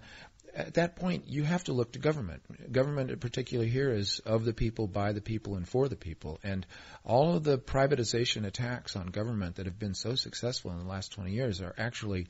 at 0.56 0.74
that 0.74 0.96
point, 0.96 1.26
you 1.28 1.44
have 1.44 1.64
to 1.66 1.74
look 1.74 1.92
to 1.92 2.00
government. 2.00 2.42
Government, 2.72 3.12
in 3.12 3.20
particular, 3.20 3.66
here 3.66 3.92
is 3.92 4.20
of 4.26 4.44
the 4.44 4.54
people, 4.54 4.88
by 4.88 5.12
the 5.12 5.22
people, 5.22 5.56
and 5.56 5.68
for 5.68 5.88
the 5.88 5.96
people. 5.96 6.40
And 6.44 6.66
all 7.04 7.36
of 7.36 7.44
the 7.44 7.60
privatization 7.60 8.46
attacks 8.46 8.96
on 8.96 9.08
government 9.08 9.58
that 9.58 9.68
have 9.68 9.78
been 9.78 9.94
so 9.94 10.16
successful 10.16 10.72
in 10.72 10.80
the 10.80 10.90
last 10.90 11.12
20 11.12 11.32
years 11.32 11.62
are 11.62 11.76
actually 11.78 12.28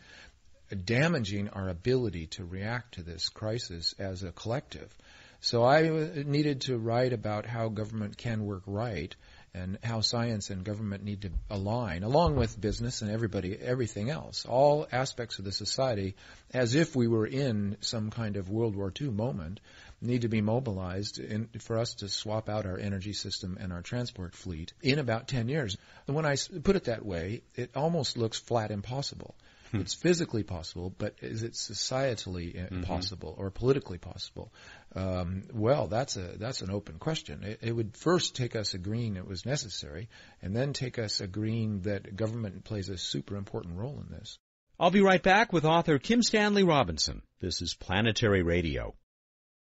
damaging 0.75 1.49
our 1.49 1.69
ability 1.69 2.27
to 2.27 2.45
react 2.45 2.95
to 2.95 3.03
this 3.03 3.29
crisis 3.29 3.93
as 3.99 4.23
a 4.23 4.31
collective. 4.31 4.93
So 5.39 5.63
I 5.63 5.83
needed 6.25 6.61
to 6.61 6.77
write 6.77 7.13
about 7.13 7.45
how 7.45 7.69
government 7.69 8.17
can 8.17 8.45
work 8.45 8.63
right 8.65 9.15
and 9.53 9.77
how 9.83 10.01
science 10.01 10.49
and 10.49 10.63
government 10.63 11.03
need 11.03 11.21
to 11.21 11.31
align, 11.49 12.03
along 12.03 12.35
with 12.35 12.59
business 12.59 13.01
and 13.01 13.09
everybody, 13.11 13.57
everything 13.57 14.09
else, 14.09 14.45
all 14.45 14.87
aspects 14.91 15.39
of 15.39 15.45
the 15.45 15.51
society, 15.51 16.15
as 16.53 16.75
if 16.75 16.95
we 16.95 17.07
were 17.07 17.25
in 17.25 17.77
some 17.81 18.09
kind 18.09 18.35
of 18.35 18.49
World 18.49 18.75
War 18.75 18.91
II 18.99 19.09
moment, 19.09 19.59
need 20.01 20.21
to 20.21 20.27
be 20.27 20.41
mobilized 20.41 21.19
in, 21.19 21.49
for 21.59 21.77
us 21.77 21.95
to 21.95 22.09
swap 22.09 22.49
out 22.49 22.65
our 22.65 22.77
energy 22.77 23.13
system 23.13 23.57
and 23.59 23.73
our 23.73 23.81
transport 23.81 24.35
fleet 24.35 24.73
in 24.81 24.99
about 24.99 25.27
10 25.27 25.49
years. 25.49 25.75
And 26.05 26.15
when 26.15 26.25
I 26.25 26.35
put 26.63 26.75
it 26.75 26.85
that 26.85 27.05
way, 27.05 27.41
it 27.55 27.71
almost 27.75 28.17
looks 28.17 28.37
flat 28.37 28.69
impossible. 28.69 29.35
Hmm. 29.71 29.81
It's 29.81 29.93
physically 29.93 30.43
possible, 30.43 30.93
but 30.97 31.15
is 31.21 31.43
it 31.43 31.53
societally 31.53 32.55
mm-hmm. 32.55 32.83
possible 32.83 33.35
or 33.37 33.49
politically 33.51 33.97
possible? 33.97 34.53
Um, 34.95 35.43
well, 35.53 35.87
that's 35.87 36.15
a 36.15 36.37
that's 36.37 36.61
an 36.61 36.71
open 36.71 36.99
question. 36.99 37.43
It, 37.43 37.59
it, 37.61 37.71
would 37.71 37.97
first 37.97 38.35
take 38.35 38.55
us 38.55 38.73
agreeing 38.73 39.17
it 39.17 39.27
was 39.27 39.45
necessary, 39.45 40.09
and 40.41 40.55
then 40.55 40.73
take 40.73 40.97
us 40.97 41.19
agreeing 41.19 41.81
that 41.81 42.15
government 42.15 42.63
plays 42.63 42.89
a 42.89 42.97
super 42.97 43.35
important 43.35 43.77
role 43.77 44.01
in 44.05 44.15
this. 44.15 44.39
I'll 44.79 44.91
be 44.91 45.01
right 45.01 45.21
back 45.21 45.51
with 45.51 45.65
author 45.65 45.97
Kim 45.99 46.21
Stanley 46.21 46.63
Robinson. 46.63 47.21
This 47.41 47.61
is 47.61 47.73
Planetary 47.73 48.43
Radio. 48.43 48.95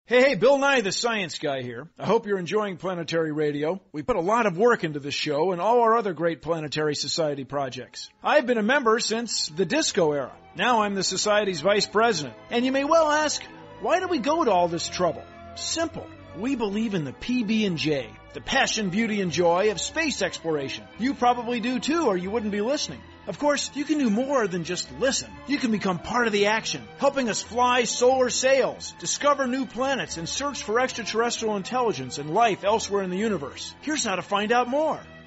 Hey, 0.07 0.21
hey, 0.21 0.35
Bill 0.35 0.59
Nye, 0.59 0.81
the 0.81 0.91
science 0.91 1.39
guy 1.39 1.63
here. 1.63 1.87
I 1.97 2.07
hope 2.07 2.27
you're 2.27 2.41
enjoying 2.41 2.77
Planetary 2.77 3.31
Radio. 3.31 3.81
We 3.93 4.03
put 4.03 4.17
a 4.17 4.21
lot 4.21 4.47
of 4.47 4.59
work 4.59 4.83
into 4.83 4.99
this 4.99 5.15
show 5.15 5.53
and 5.53 5.61
all 5.61 5.81
our 5.81 5.97
other 5.97 6.13
great 6.13 6.43
Planetary 6.43 6.97
Society 6.97 7.45
projects. 7.45 8.11
I've 8.21 8.45
been 8.45 8.59
a 8.59 8.65
member 8.65 8.99
since 8.99 9.47
the 9.47 9.65
disco 9.65 10.11
era. 10.11 10.33
Now 10.57 10.83
I'm 10.83 10.97
the 10.97 11.05
Society's 11.05 11.61
vice 11.61 11.87
president. 11.87 12.35
And 12.51 12.67
you 12.67 12.73
may 12.73 12.83
well 12.83 13.09
ask, 13.13 13.45
why 13.81 14.01
do 14.01 14.09
we 14.09 14.19
go 14.19 14.43
to 14.43 14.51
all 14.51 14.67
this 14.67 14.89
trouble? 14.89 15.23
Simple. 15.55 16.09
We 16.37 16.57
believe 16.57 16.95
in 16.95 17.05
the 17.05 17.13
PB&J, 17.13 18.11
the 18.35 18.41
passion, 18.41 18.91
beauty, 18.91 19.21
and 19.21 19.31
joy 19.31 19.71
of 19.71 19.81
space 19.81 20.21
exploration. 20.21 20.85
You 20.99 21.15
probably 21.15 21.61
do 21.61 21.79
too, 21.79 22.09
or 22.09 22.17
you 22.17 22.33
wouldn't 22.33 22.51
be 22.51 22.61
listening. 22.61 23.01
Of 23.27 23.39
course, 23.39 23.71
you 23.75 23.85
can 23.85 23.99
do 23.99 24.11
more 24.11 24.49
than 24.49 24.65
just 24.65 24.91
listen. 24.99 25.31
You 25.47 25.59
can 25.59 25.71
become 25.71 26.01
part 26.01 26.27
of 26.27 26.33
the 26.33 26.47
action, 26.47 26.83
helping 26.99 27.29
us 27.29 27.41
fly 27.41 27.85
solar 27.85 28.31
sails, 28.31 28.95
discover 28.99 29.47
new 29.47 29.65
planets, 29.65 30.17
and 30.17 30.29
search 30.29 30.65
for 30.65 30.81
extraterrestrial 30.81 31.57
intelligence 31.57 32.19
and 32.19 32.35
life 32.35 32.65
elsewhere 32.65 33.03
in 33.03 33.11
the 33.11 33.19
universe. 33.19 33.73
Here's 33.83 34.05
how 34.05 34.17
to 34.17 34.23
find 34.23 34.51
out 34.51 34.69
more. 34.69 35.01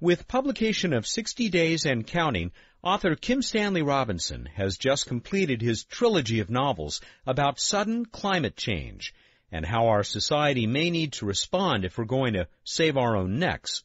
With 0.00 0.28
publication 0.28 0.92
of 0.92 1.06
60 1.06 1.48
Days 1.48 1.86
and 1.86 2.06
Counting, 2.06 2.52
author 2.82 3.14
Kim 3.14 3.42
Stanley 3.42 3.82
Robinson 3.82 4.46
has 4.54 4.76
just 4.76 5.06
completed 5.06 5.60
his 5.60 5.84
trilogy 5.84 6.40
of 6.40 6.50
novels 6.50 7.00
about 7.26 7.60
sudden 7.60 8.06
climate 8.06 8.56
change 8.56 9.14
and 9.52 9.66
how 9.66 9.88
our 9.88 10.04
society 10.04 10.66
may 10.66 10.90
need 10.90 11.12
to 11.14 11.26
respond 11.26 11.84
if 11.84 11.98
we're 11.98 12.04
going 12.04 12.34
to 12.34 12.48
save 12.64 12.96
our 12.96 13.16
own 13.16 13.38
necks. 13.38 13.82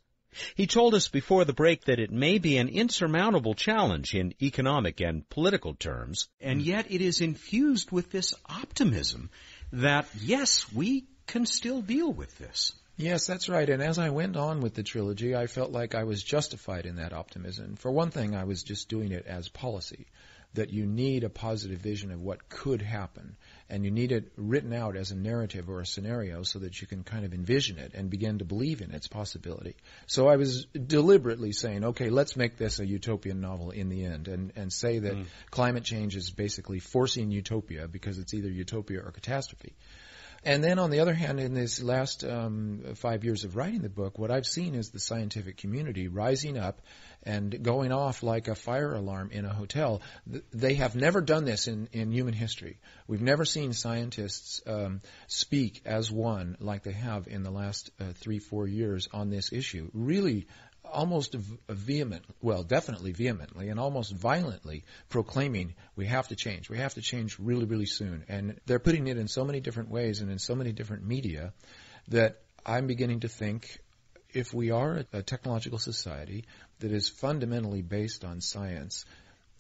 He 0.56 0.68
told 0.68 0.94
us 0.94 1.08
before 1.08 1.46
the 1.46 1.54
break 1.54 1.86
that 1.86 2.00
it 2.00 2.12
may 2.12 2.40
be 2.40 2.58
an 2.58 2.68
insurmountable 2.68 3.54
challenge 3.54 4.14
in 4.14 4.34
economic 4.42 5.00
and 5.00 5.28
political 5.30 5.74
terms, 5.76 6.28
and 6.42 6.62
yet 6.62 6.92
it 6.92 7.02
is 7.02 7.22
infused 7.22 7.90
with 7.92 8.12
this 8.12 8.34
optimism 8.46 9.30
that, 9.72 10.08
yes, 10.20 10.72
we 10.74 11.06
can 11.26 11.46
still 11.46 11.82
deal 11.82 12.12
with 12.12 12.38
this. 12.38 12.74
Yes, 12.98 13.28
that's 13.28 13.50
right. 13.50 13.70
And 13.70 13.84
as 13.84 14.00
I 14.00 14.10
went 14.10 14.38
on 14.38 14.62
with 14.62 14.74
the 14.74 14.84
trilogy, 14.84 15.36
I 15.36 15.48
felt 15.48 15.72
like 15.72 15.96
I 15.96 16.06
was 16.06 16.24
justified 16.24 16.86
in 16.86 16.96
that 16.96 17.12
optimism. 17.12 17.76
For 17.76 17.92
one 17.92 18.10
thing, 18.10 18.36
I 18.36 18.46
was 18.46 18.64
just 18.64 18.88
doing 18.88 19.12
it 19.12 19.26
as 19.26 19.50
policy, 19.50 20.08
that 20.54 20.72
you 20.72 20.86
need 20.86 21.26
a 21.26 21.30
positive 21.30 21.80
vision 21.80 22.12
of 22.12 22.22
what 22.22 22.48
could 22.48 22.82
happen. 22.82 23.36
And 23.70 23.84
you 23.84 23.92
need 23.92 24.14
it 24.14 24.32
written 24.38 24.72
out 24.72 24.96
as 24.96 25.12
a 25.12 25.16
narrative 25.16 25.70
or 25.70 25.82
a 25.82 25.86
scenario 25.86 26.44
so 26.44 26.60
that 26.60 26.80
you 26.80 26.88
can 26.88 27.04
kind 27.04 27.26
of 27.26 27.34
envision 27.34 27.78
it 27.80 27.94
and 27.94 28.10
begin 28.10 28.40
to 28.40 28.46
believe 28.46 28.82
in 28.82 28.92
its 28.92 29.08
possibility. 29.08 29.76
So 30.08 30.30
I 30.30 30.38
was 30.38 30.66
deliberately 30.66 31.52
saying, 31.52 31.84
okay, 31.84 32.10
let's 32.10 32.38
make 32.38 32.58
this 32.58 32.80
a 32.80 32.86
utopian 32.86 33.42
novel 33.42 33.72
in 33.72 33.90
the 33.90 34.06
end 34.06 34.30
and, 34.30 34.54
and 34.56 34.72
say 34.72 35.00
that 35.00 35.16
mm. 35.16 35.26
climate 35.52 35.84
change 35.84 36.16
is 36.16 36.30
basically 36.30 36.80
forcing 36.80 37.32
utopia 37.32 37.90
because 37.90 38.20
it's 38.20 38.34
either 38.34 38.50
utopia 38.50 39.00
or 39.00 39.12
catastrophe. 39.12 39.74
And 40.46 40.64
then 40.64 40.78
on 40.78 40.92
the 40.92 41.00
other 41.00 41.16
hand, 41.16 41.40
in 41.40 41.56
these 41.56 41.82
last 41.82 42.24
um, 42.24 42.94
five 42.98 43.24
years 43.24 43.46
of 43.46 43.56
writing 43.56 43.82
the 43.82 43.90
book, 43.90 44.20
what 44.20 44.30
I've 44.30 44.46
seen 44.46 44.76
is 44.76 44.92
the 44.92 45.00
scientific 45.00 45.58
community 45.58 46.08
rising 46.08 46.56
up 46.56 46.82
and 47.24 47.64
going 47.64 47.92
off 47.92 48.22
like 48.22 48.48
a 48.48 48.54
fire 48.54 48.94
alarm 48.94 49.32
in 49.32 49.46
a 49.46 49.54
hotel. 49.54 50.04
They 50.54 50.76
have 50.76 50.96
never 50.96 51.22
done 51.22 51.46
this 51.46 51.68
in, 51.68 51.90
in 51.94 52.12
human 52.12 52.36
history. 52.36 52.78
We've 53.08 53.24
never 53.24 53.44
seen 53.44 53.74
scientists 53.74 54.62
um, 54.68 55.02
speak 55.26 55.82
as 55.84 56.12
one 56.12 56.58
like 56.60 56.84
they 56.84 56.94
have 56.94 57.28
in 57.28 57.42
the 57.42 57.50
last 57.52 57.90
uh, 58.00 58.14
three, 58.14 58.38
four 58.38 58.68
years 58.68 59.08
on 59.12 59.32
this 59.32 59.52
issue. 59.52 59.90
Really 59.94 60.46
almost 60.92 61.36
vehement, 61.70 62.26
well, 62.42 62.64
definitely 62.64 63.12
vehemently 63.12 63.70
and 63.70 63.80
almost 63.80 64.14
violently 64.14 64.84
proclaiming 65.10 65.76
we 65.96 66.06
have 66.08 66.28
to 66.30 66.36
change. 66.36 66.70
We 66.70 66.78
have 66.78 66.94
to 66.96 67.02
change 67.02 67.38
really, 67.40 67.66
really 67.66 67.86
soon. 67.86 68.24
And 68.28 68.60
they're 68.66 68.80
putting 68.80 69.08
it 69.08 69.18
in 69.18 69.28
so 69.28 69.46
many 69.46 69.60
different 69.60 69.90
ways 69.90 70.22
and 70.22 70.32
in 70.32 70.40
so 70.40 70.56
many 70.56 70.72
different 70.72 71.06
media 71.06 71.54
that 72.10 72.42
I'm 72.66 72.88
beginning 72.88 73.22
to 73.22 73.28
think 73.28 73.80
if 74.34 74.54
we 74.54 74.72
are 74.72 75.06
a 75.14 75.22
technological 75.22 75.80
society 75.80 76.46
that 76.80 76.92
is 76.92 77.08
fundamentally 77.08 77.82
based 77.82 78.26
on 78.26 78.42
science, 78.42 79.06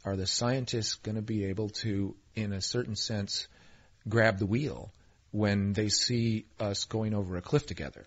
are 0.03 0.15
the 0.15 0.27
scientists 0.27 0.95
going 0.95 1.15
to 1.15 1.21
be 1.21 1.45
able 1.45 1.69
to, 1.69 2.15
in 2.35 2.51
a 2.51 2.61
certain 2.61 2.95
sense, 2.95 3.47
grab 4.07 4.37
the 4.37 4.45
wheel 4.45 4.91
when 5.31 5.73
they 5.73 5.89
see 5.89 6.45
us 6.59 6.83
going 6.85 7.13
over 7.13 7.37
a 7.37 7.41
cliff 7.41 7.65
together? 7.65 8.05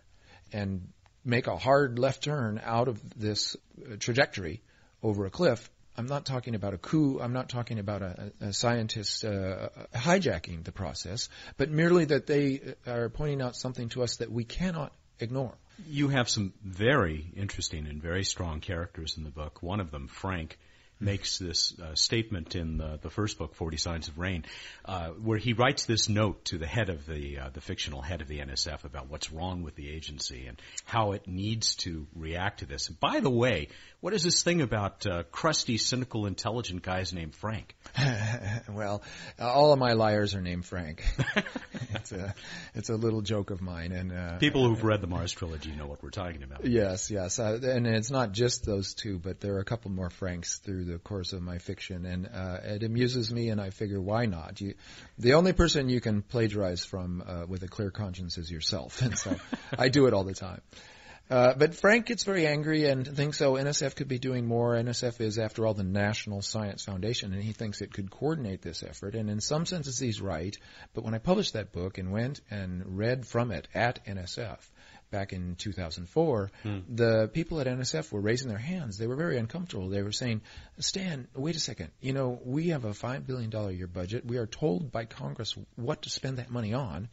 And 0.53 0.89
make 1.29 1.47
a 1.47 1.57
hard 1.57 1.99
left 1.99 2.25
turn 2.25 2.61
out 2.65 2.89
of 2.89 3.01
this 3.19 3.57
uh, 3.81 3.97
trajectory 3.99 4.63
over 5.03 5.27
a 5.27 5.31
cliff, 5.31 5.71
I'm 5.97 6.07
not 6.07 6.25
talking 6.25 6.55
about 6.55 6.75
a 6.75 6.79
coup. 6.79 7.21
I'm 7.21 7.33
not 7.33 7.49
talking 7.49 7.79
about 7.79 8.03
a, 8.03 8.33
a 8.41 8.53
scientist 8.53 9.25
uh, 9.25 9.69
hijacking 9.95 10.65
the 10.65 10.73
process, 10.73 11.29
but 11.57 11.71
merely 11.71 12.07
that 12.07 12.27
they 12.27 12.61
uh, 12.87 12.93
are 12.93 13.09
pointing 13.09 13.43
out 13.43 13.57
something 13.57 13.89
to 13.91 14.03
us 14.03 14.17
that 14.17 14.31
we 14.31 14.45
cannot 14.45 14.93
ignore. 15.21 15.55
You 15.89 16.09
have 16.09 16.29
some 16.29 16.53
very 16.65 17.27
interesting 17.37 17.87
and 17.87 18.01
very 18.01 18.25
strong 18.25 18.61
characters 18.61 19.17
in 19.17 19.25
the 19.25 19.31
book. 19.31 19.63
One 19.63 19.81
of 19.81 19.91
them, 19.91 20.09
Frank, 20.09 20.59
makes 21.01 21.39
this 21.39 21.79
uh, 21.81 21.95
statement 21.95 22.55
in 22.55 22.79
the, 22.79 22.99
the, 23.01 23.11
first 23.11 23.39
book, 23.39 23.55
Forty 23.55 23.77
Signs 23.77 24.09
of 24.09 24.19
Rain, 24.19 24.45
uh, 24.85 25.09
where 25.11 25.39
he 25.39 25.53
writes 25.53 25.85
this 25.85 26.09
note 26.09 26.45
to 26.47 26.59
the 26.59 26.67
head 26.67 26.89
of 26.89 27.07
the 27.07 27.39
uh, 27.39 27.51
the 27.51 27.61
fictional 27.61 28.03
head 28.03 28.21
of 28.21 28.29
the 28.29 28.39
NSF 28.39 28.85
about 28.85 29.09
what's 29.09 29.33
wrong 29.33 29.63
with 29.63 29.75
the 29.75 29.91
agency 29.91 30.47
and 30.47 30.61
how 30.85 31.13
it 31.13 31.27
needs 31.27 31.77
to 31.77 32.07
react 32.15 32.61
to 32.61 32.67
this. 32.67 32.89
And 32.89 32.99
by 32.99 33.21
the 33.21 33.31
way, 33.31 33.69
what 34.01 34.15
is 34.15 34.23
this 34.23 34.43
thing 34.43 34.61
about 34.61 35.07
uh, 35.07 35.25
crusty, 35.33 35.77
cynical, 35.77 36.27
intelligent 36.27 36.83
guys 36.83 37.13
named 37.13 37.35
Frank? 37.35 37.75
well, 38.71 39.03
all 39.41 39.73
of 39.73 39.79
my 39.79 39.95
liars 39.95 40.37
are 40.37 40.41
named 40.41 40.65
Frank. 40.65 41.05
it's 41.95 42.13
a 42.13 42.35
it's 42.75 42.91
a 42.91 42.95
little 42.95 43.23
joke 43.23 43.51
of 43.51 43.61
mine, 43.61 43.91
and 43.91 44.13
uh, 44.13 44.39
people 44.39 44.69
who've 44.69 44.85
read 44.85 45.01
the 45.01 45.09
Mars 45.09 45.33
trilogy 45.33 45.73
know 45.73 45.87
what 45.87 46.01
we're 46.01 46.11
talking 46.11 46.45
about. 46.45 46.65
Yes, 46.65 47.11
yes, 47.11 47.41
uh, 47.41 47.59
and 47.61 47.89
it's 47.89 48.11
not 48.11 48.31
just 48.31 48.65
those 48.65 48.95
two, 48.95 49.19
but 49.19 49.41
there 49.41 49.55
are 49.57 49.61
a 49.61 49.65
couple 49.65 49.91
more 49.91 50.11
Franks 50.11 50.59
through 50.59 50.85
the 50.85 50.99
course 50.99 51.33
of 51.33 51.43
my 51.43 51.59
fiction, 51.59 52.07
and 52.07 52.29
uh, 52.33 52.59
it 52.63 52.85
amuses 52.85 53.33
me, 53.33 53.49
and 53.49 53.61
I 53.61 53.71
figure 53.71 54.01
why 54.01 54.27
not? 54.27 54.61
You, 54.61 54.75
the 55.19 55.35
only 55.35 55.53
person 55.53 55.89
you 55.89 56.01
can 56.01 56.23
plagiarize 56.23 56.85
from 56.85 57.25
uh, 57.27 57.47
with 57.49 57.65
a 57.65 57.69
clear 57.69 57.91
conscience 57.91 58.39
is 58.39 58.49
yourself, 58.49 59.03
and 59.03 59.19
so 59.19 59.37
I 59.77 59.89
do 59.89 60.07
it 60.07 60.15
all 60.15 60.25
the 60.25 60.35
time. 60.35 60.61
Uh, 61.31 61.53
but 61.55 61.75
Frank 61.75 62.07
gets 62.07 62.25
very 62.25 62.47
angry 62.47 62.87
and 62.87 63.07
thinks, 63.07 63.39
so 63.39 63.55
NSF 63.55 63.97
could 63.97 64.09
be 64.09 64.19
doing 64.19 64.47
more. 64.47 64.75
NSF 64.75 65.21
is, 65.21 65.39
after 65.39 65.67
all, 65.67 65.75
the 65.75 65.83
National 65.83 66.41
Science 66.41 66.85
Foundation, 66.85 67.35
and 67.35 67.43
he 67.43 67.53
thinks 67.53 67.83
it 67.83 67.93
could 67.93 68.11
coordinate 68.11 68.63
this 68.63 68.83
effort. 68.83 69.15
And 69.15 69.29
in 69.29 69.41
some 69.41 69.67
senses, 69.67 69.99
he's 69.99 70.23
right. 70.23 70.57
But 70.95 71.05
when 71.05 71.15
I 71.15 71.19
published 71.19 71.53
that 71.53 71.73
book 71.73 71.99
and 71.99 72.13
went 72.13 72.41
and 72.51 72.97
read 72.97 73.27
from 73.27 73.51
it 73.51 73.69
at 73.75 74.05
NSF, 74.07 74.59
back 75.11 75.33
in 75.33 75.57
2004, 75.57 76.51
mm. 76.65 76.83
the 76.89 77.29
people 77.33 77.61
at 77.61 77.67
NSF 77.67 78.13
were 78.13 78.21
raising 78.21 78.49
their 78.49 78.59
hands. 78.59 78.99
They 78.99 79.07
were 79.07 79.17
very 79.17 79.39
uncomfortable. 79.39 79.89
They 79.89 80.03
were 80.03 80.13
saying, 80.13 80.43
Stan, 80.79 81.29
wait 81.35 81.57
a 81.57 81.61
second. 81.61 81.91
You 82.01 82.13
know, 82.13 82.39
we 82.45 82.69
have 82.69 82.85
a 82.85 82.91
$5 82.91 83.27
billion 83.27 83.55
a 83.55 83.71
year 83.71 83.87
budget. 83.87 84.25
We 84.25 84.39
are 84.39 84.47
told 84.47 84.93
by 84.93 85.05
Congress 85.05 85.57
what 85.77 86.03
to 86.03 86.11
spend 86.11 86.39
that 86.39 86.51
money 86.51 86.75
on. 86.75 87.09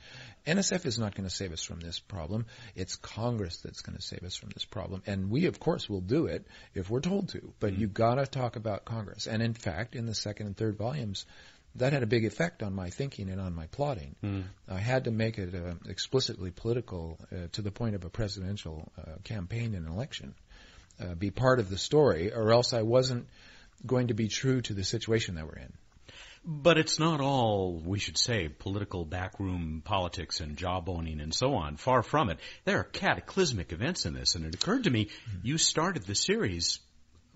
NSF 0.46 0.86
is 0.86 1.00
not 1.00 1.16
going 1.16 1.28
to 1.28 1.34
save 1.34 1.52
us 1.52 1.64
from 1.64 1.80
this 1.80 2.00
problem. 2.00 2.46
It's 2.76 2.96
Congress 2.96 3.58
that's 3.64 3.82
going 3.82 3.96
to 3.96 4.02
save 4.02 4.24
us 4.24 4.36
from 4.36 4.50
this 4.50 4.66
problem. 4.66 5.02
And 5.08 5.32
we, 5.32 5.48
of 5.48 5.60
course, 5.60 5.90
will 5.90 6.02
do 6.02 6.28
it 6.28 6.46
if 6.74 6.90
we're 6.90 7.02
told 7.02 7.30
to. 7.30 7.54
But 7.60 7.74
mm. 7.74 7.80
you've 7.80 7.94
got 7.94 8.16
to 8.16 8.28
talk 8.28 8.56
about 8.56 8.86
Congress. 8.86 9.28
And 9.28 9.42
in 9.42 9.54
fact, 9.54 9.96
in 9.96 10.06
the 10.06 10.16
second 10.16 10.48
and 10.48 10.58
third 10.58 10.78
volumes, 10.78 11.26
that 11.76 11.94
had 11.94 12.04
a 12.04 12.08
big 12.08 12.26
effect 12.26 12.64
on 12.64 12.74
my 12.74 12.90
thinking 12.90 13.30
and 13.30 13.40
on 13.40 13.54
my 13.54 13.68
plotting. 13.68 14.16
Mm. 14.24 14.44
I 14.70 14.80
had 14.80 15.06
to 15.06 15.12
make 15.12 15.38
it 15.38 15.54
uh, 15.54 15.74
explicitly 15.90 16.52
political 16.52 17.20
uh, 17.32 17.48
to 17.54 17.62
the 17.62 17.72
point 17.72 17.96
of 17.96 18.06
a 18.06 18.10
presidential 18.10 18.92
uh, 18.98 19.18
campaign 19.24 19.76
and 19.76 19.88
election, 19.88 20.36
uh, 21.02 21.16
be 21.16 21.32
part 21.32 21.60
of 21.60 21.70
the 21.70 21.78
story, 21.78 22.32
or 22.34 22.52
else 22.52 22.74
I 22.74 22.84
wasn't 22.84 23.28
going 23.86 24.08
to 24.08 24.14
be 24.14 24.30
true 24.30 24.62
to 24.62 24.74
the 24.74 24.84
situation 24.84 25.36
that 25.36 25.46
we're 25.46 25.60
in. 25.60 25.74
But 26.48 26.78
it's 26.78 27.00
not 27.00 27.22
all, 27.22 27.82
we 27.84 27.98
should 27.98 28.20
say, 28.20 28.48
political 28.48 29.04
backroom 29.04 29.82
politics 29.84 30.42
and 30.42 30.56
jawboning 30.56 31.20
and 31.20 31.34
so 31.34 31.56
on. 31.56 31.76
Far 31.76 32.04
from 32.04 32.30
it. 32.30 32.40
There 32.66 32.80
are 32.80 32.84
cataclysmic 32.84 33.74
events 33.74 34.06
in 34.06 34.14
this, 34.14 34.36
and 34.36 34.46
it 34.46 34.54
occurred 34.54 34.84
to 34.84 34.92
me 34.92 35.06
mm. 35.06 35.10
you 35.44 35.58
started 35.58 36.04
the 36.04 36.16
series 36.16 36.80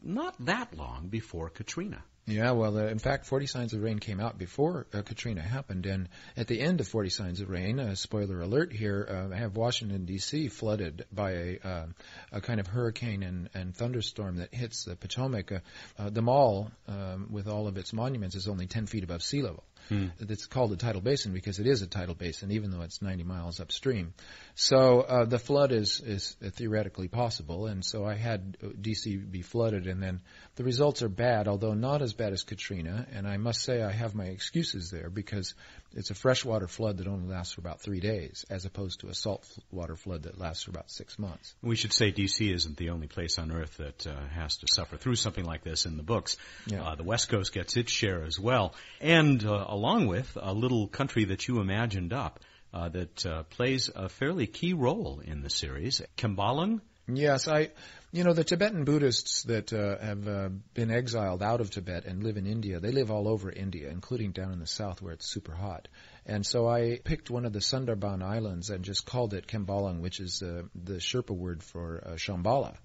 not 0.02 0.36
that 0.46 0.78
long 0.78 1.08
before 1.10 1.50
Katrina. 1.50 2.04
Yeah, 2.30 2.52
well, 2.52 2.78
uh, 2.78 2.86
in 2.86 3.00
fact, 3.00 3.26
40 3.26 3.48
Signs 3.48 3.74
of 3.74 3.82
Rain 3.82 3.98
came 3.98 4.20
out 4.20 4.38
before 4.38 4.86
uh, 4.94 5.02
Katrina 5.02 5.42
happened, 5.42 5.88
and 5.88 6.08
at 6.38 6.46
the 6.46 6.62
end 6.62 6.80
of 6.80 6.88
40 6.88 7.10
Signs 7.10 7.42
of 7.42 7.50
Rain, 7.50 7.80
uh, 7.80 7.96
spoiler 7.96 8.40
alert 8.42 8.72
here, 8.72 9.08
uh, 9.10 9.34
I 9.34 9.40
have 9.40 9.56
Washington 9.56 10.06
D.C. 10.06 10.50
flooded 10.50 11.06
by 11.12 11.32
a, 11.32 11.60
uh, 11.64 11.86
a 12.32 12.42
kind 12.42 12.60
of 12.60 12.68
hurricane 12.68 13.24
and, 13.24 13.50
and 13.56 13.76
thunderstorm 13.76 14.38
that 14.38 14.54
hits 14.54 14.86
the 14.86 14.96
Potomac. 14.96 15.52
Uh, 15.98 16.10
the 16.12 16.22
mall, 16.22 16.70
um, 16.88 17.30
with 17.32 17.48
all 17.48 17.68
of 17.68 17.78
its 17.78 17.94
monuments, 17.94 18.36
is 18.36 18.48
only 18.48 18.68
10 18.68 18.86
feet 18.86 19.04
above 19.04 19.24
sea 19.24 19.42
level. 19.42 19.64
Hmm. 19.88 20.08
It's 20.20 20.46
called 20.46 20.72
a 20.72 20.78
tidal 20.78 21.02
basin 21.02 21.34
because 21.34 21.60
it 21.60 21.68
is 21.68 21.82
a 21.82 21.88
tidal 21.88 22.16
basin, 22.16 22.52
even 22.52 22.72
though 22.72 22.82
it's 22.82 23.02
90 23.02 23.24
miles 23.24 23.60
upstream. 23.60 24.14
So 24.56 25.02
uh, 25.02 25.26
the 25.26 25.40
flood 25.40 25.72
is 25.72 26.02
is 26.02 26.36
theoretically 26.42 27.08
possible, 27.08 27.68
and 27.68 27.84
so 27.84 28.06
I 28.06 28.16
had 28.16 28.58
DC 28.60 29.32
be 29.32 29.42
flooded, 29.42 29.88
and 29.88 30.04
then 30.04 30.22
the 30.56 30.64
results 30.64 31.02
are 31.02 31.10
bad, 31.10 31.48
although 31.48 31.74
not 31.74 32.02
as 32.02 32.14
bad 32.14 32.34
as 32.34 32.44
Katrina. 32.44 33.08
And 33.14 33.28
I 33.28 33.38
must 33.38 33.62
say 33.62 33.82
I 33.82 33.92
have 33.92 34.16
my 34.16 34.26
excuses 34.26 34.92
there 34.92 35.10
because 35.10 35.54
it's 35.96 36.12
a 36.12 36.16
freshwater 36.16 36.68
flood 36.68 36.98
that 36.98 37.08
only 37.08 37.28
lasts 37.28 37.54
for 37.54 37.62
about 37.62 37.82
three 37.82 38.00
days, 38.00 38.46
as 38.50 38.66
opposed 38.66 39.00
to 39.00 39.08
a 39.08 39.14
saltwater 39.14 39.96
flood 39.96 40.24
that 40.24 40.38
lasts 40.38 40.64
for 40.64 40.72
about 40.72 40.92
six 40.92 41.18
months. 41.18 41.56
We 41.62 41.76
should 41.76 41.94
say 41.94 42.12
DC 42.12 42.54
isn't 42.54 42.78
the 42.78 42.90
only 42.90 43.08
place 43.08 43.40
on 43.40 43.52
Earth 43.52 43.78
that 43.78 44.06
uh, 44.06 44.28
has 44.28 44.58
to 44.58 44.68
suffer 44.68 44.98
through 44.98 45.16
something 45.16 45.46
like 45.46 45.64
this 45.64 45.86
in 45.86 45.98
the 45.98 46.04
books. 46.04 46.38
Yeah. 46.68 46.84
Uh, 46.84 46.96
the 46.96 47.04
West 47.04 47.30
Coast 47.30 47.54
gets 47.54 47.76
its 47.76 47.92
share 47.92 48.24
as 48.24 48.40
well, 48.40 48.76
and 49.02 49.44
uh, 49.44 49.66
along 49.70 50.08
with 50.08 50.38
a 50.42 50.54
little 50.54 50.88
country 50.88 51.26
that 51.26 51.48
you 51.48 51.60
imagined 51.60 52.14
up. 52.14 52.40
Uh, 52.72 52.88
that 52.88 53.26
uh, 53.26 53.42
plays 53.50 53.90
a 53.96 54.08
fairly 54.08 54.46
key 54.46 54.74
role 54.74 55.24
in 55.26 55.42
the 55.42 55.50
series, 55.50 56.04
Khembalung. 56.18 56.82
Yes, 57.08 57.48
I 57.48 57.72
you 58.12 58.24
know, 58.24 58.34
the 58.34 58.44
Tibetan 58.44 58.86
Buddhists 58.86 59.44
that 59.44 59.72
uh, 59.72 60.00
have 60.00 60.28
uh, 60.28 60.50
been 60.74 60.90
exiled 60.90 61.44
out 61.44 61.62
of 61.62 61.70
Tibet 61.70 62.06
and 62.06 62.24
live 62.24 62.38
in 62.38 62.48
India, 62.48 62.80
they 62.80 62.92
live 62.92 63.12
all 63.12 63.28
over 63.28 63.52
India, 63.52 63.90
including 63.90 64.32
down 64.32 64.52
in 64.52 64.60
the 64.60 64.66
south 64.66 65.00
where 65.00 65.14
it's 65.14 65.30
super 65.30 65.54
hot. 65.54 65.88
And 66.26 66.44
so 66.44 66.68
I 66.68 67.00
picked 67.04 67.30
one 67.30 67.46
of 67.46 67.54
the 67.54 67.60
Sundarban 67.60 68.24
islands 68.24 68.72
and 68.72 68.84
just 68.84 69.06
called 69.06 69.36
it 69.36 69.46
Khembalung, 69.46 70.00
which 70.00 70.20
is 70.20 70.42
uh, 70.42 70.64
the 70.74 70.96
Sherpa 70.96 71.36
word 71.36 71.62
for 71.62 72.04
uh, 72.04 72.10
Shambhala. 72.14 72.78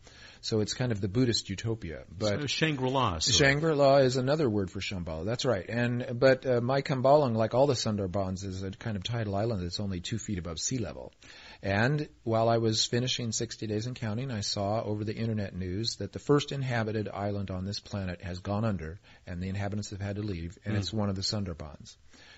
So 0.44 0.60
it's 0.60 0.74
kind 0.74 0.92
of 0.92 1.00
the 1.00 1.08
Buddhist 1.08 1.48
utopia. 1.48 2.02
But 2.18 2.42
so 2.42 2.46
Shangri-La. 2.46 3.20
Shangri-La 3.20 3.96
is 4.00 4.18
another 4.18 4.46
word 4.46 4.70
for 4.70 4.78
Shambhala. 4.78 5.24
That's 5.24 5.46
right. 5.46 5.64
And 5.66 6.20
but 6.20 6.44
uh, 6.44 6.60
my 6.60 6.82
Khembalung, 6.82 7.34
like 7.34 7.54
all 7.54 7.66
the 7.66 7.72
Sundarbans, 7.72 8.44
is 8.44 8.62
a 8.62 8.70
kind 8.70 8.98
of 8.98 9.04
tidal 9.04 9.36
island 9.36 9.62
that's 9.62 9.80
only 9.80 10.00
two 10.00 10.18
feet 10.18 10.38
above 10.38 10.58
sea 10.58 10.76
level. 10.76 11.14
And 11.62 12.10
while 12.24 12.50
I 12.50 12.58
was 12.58 12.84
finishing 12.84 13.32
60 13.32 13.66
Days 13.66 13.86
and 13.86 13.96
Counting, 13.96 14.30
I 14.30 14.40
saw 14.40 14.82
over 14.82 15.02
the 15.02 15.16
internet 15.16 15.56
news 15.56 15.96
that 16.00 16.12
the 16.12 16.18
first 16.18 16.52
inhabited 16.52 17.08
island 17.08 17.50
on 17.50 17.64
this 17.64 17.80
planet 17.80 18.20
has 18.20 18.40
gone 18.40 18.66
under, 18.66 19.00
and 19.26 19.42
the 19.42 19.48
inhabitants 19.48 19.92
have 19.92 20.02
had 20.02 20.16
to 20.16 20.22
leave, 20.22 20.58
and 20.66 20.74
mm. 20.74 20.78
it's 20.78 20.92
one 20.92 21.08
of 21.08 21.16
the 21.16 21.22
Sundarbans. 21.22 21.96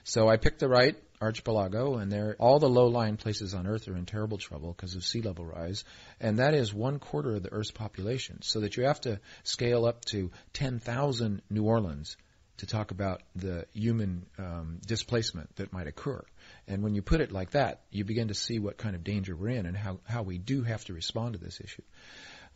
So 0.08 0.28
I 0.28 0.36
picked 0.36 0.60
the 0.60 0.68
right 0.68 0.94
archipelago, 1.20 1.96
and 1.96 2.12
there 2.12 2.36
all 2.38 2.60
the 2.60 2.68
low-lying 2.68 3.16
places 3.16 3.54
on 3.54 3.66
Earth 3.66 3.88
are 3.88 3.96
in 3.96 4.06
terrible 4.06 4.38
trouble 4.38 4.72
because 4.72 4.94
of 4.94 5.04
sea 5.04 5.20
level 5.20 5.44
rise, 5.44 5.82
and 6.20 6.38
that 6.38 6.54
is 6.54 6.72
one 6.72 7.00
quarter 7.00 7.34
of 7.34 7.42
the 7.42 7.52
Earth's 7.52 7.72
population. 7.72 8.40
So 8.42 8.60
that 8.60 8.76
you 8.76 8.84
have 8.84 9.00
to 9.00 9.18
scale 9.42 9.84
up 9.84 10.04
to 10.06 10.30
10,000 10.52 11.42
New 11.50 11.64
Orleans 11.64 12.16
to 12.58 12.66
talk 12.66 12.92
about 12.92 13.22
the 13.34 13.66
human 13.72 14.26
um, 14.38 14.78
displacement 14.86 15.56
that 15.56 15.72
might 15.72 15.88
occur. 15.88 16.22
And 16.68 16.84
when 16.84 16.94
you 16.94 17.02
put 17.02 17.20
it 17.20 17.32
like 17.32 17.50
that, 17.50 17.80
you 17.90 18.04
begin 18.04 18.28
to 18.28 18.34
see 18.34 18.60
what 18.60 18.78
kind 18.78 18.94
of 18.94 19.02
danger 19.02 19.34
we're 19.34 19.48
in 19.48 19.66
and 19.66 19.76
how, 19.76 19.98
how 20.04 20.22
we 20.22 20.38
do 20.38 20.62
have 20.62 20.84
to 20.84 20.92
respond 20.92 21.32
to 21.32 21.40
this 21.40 21.60
issue. 21.60 21.82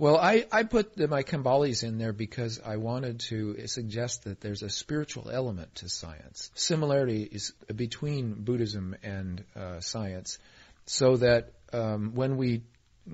Well, 0.00 0.16
I, 0.16 0.46
I 0.50 0.62
put 0.62 0.96
the, 0.96 1.08
my 1.08 1.24
Khembalis 1.24 1.84
in 1.84 1.98
there 1.98 2.14
because 2.14 2.58
I 2.64 2.78
wanted 2.78 3.20
to 3.28 3.66
suggest 3.66 4.24
that 4.24 4.40
there's 4.40 4.62
a 4.62 4.70
spiritual 4.70 5.28
element 5.30 5.74
to 5.74 5.90
science. 5.90 6.50
Similarity 6.54 7.22
is 7.30 7.52
between 7.76 8.32
Buddhism 8.32 8.96
and 9.02 9.44
uh, 9.54 9.80
science, 9.80 10.38
so 10.86 11.18
that 11.18 11.52
um, 11.74 12.14
when 12.14 12.38
we 12.38 12.62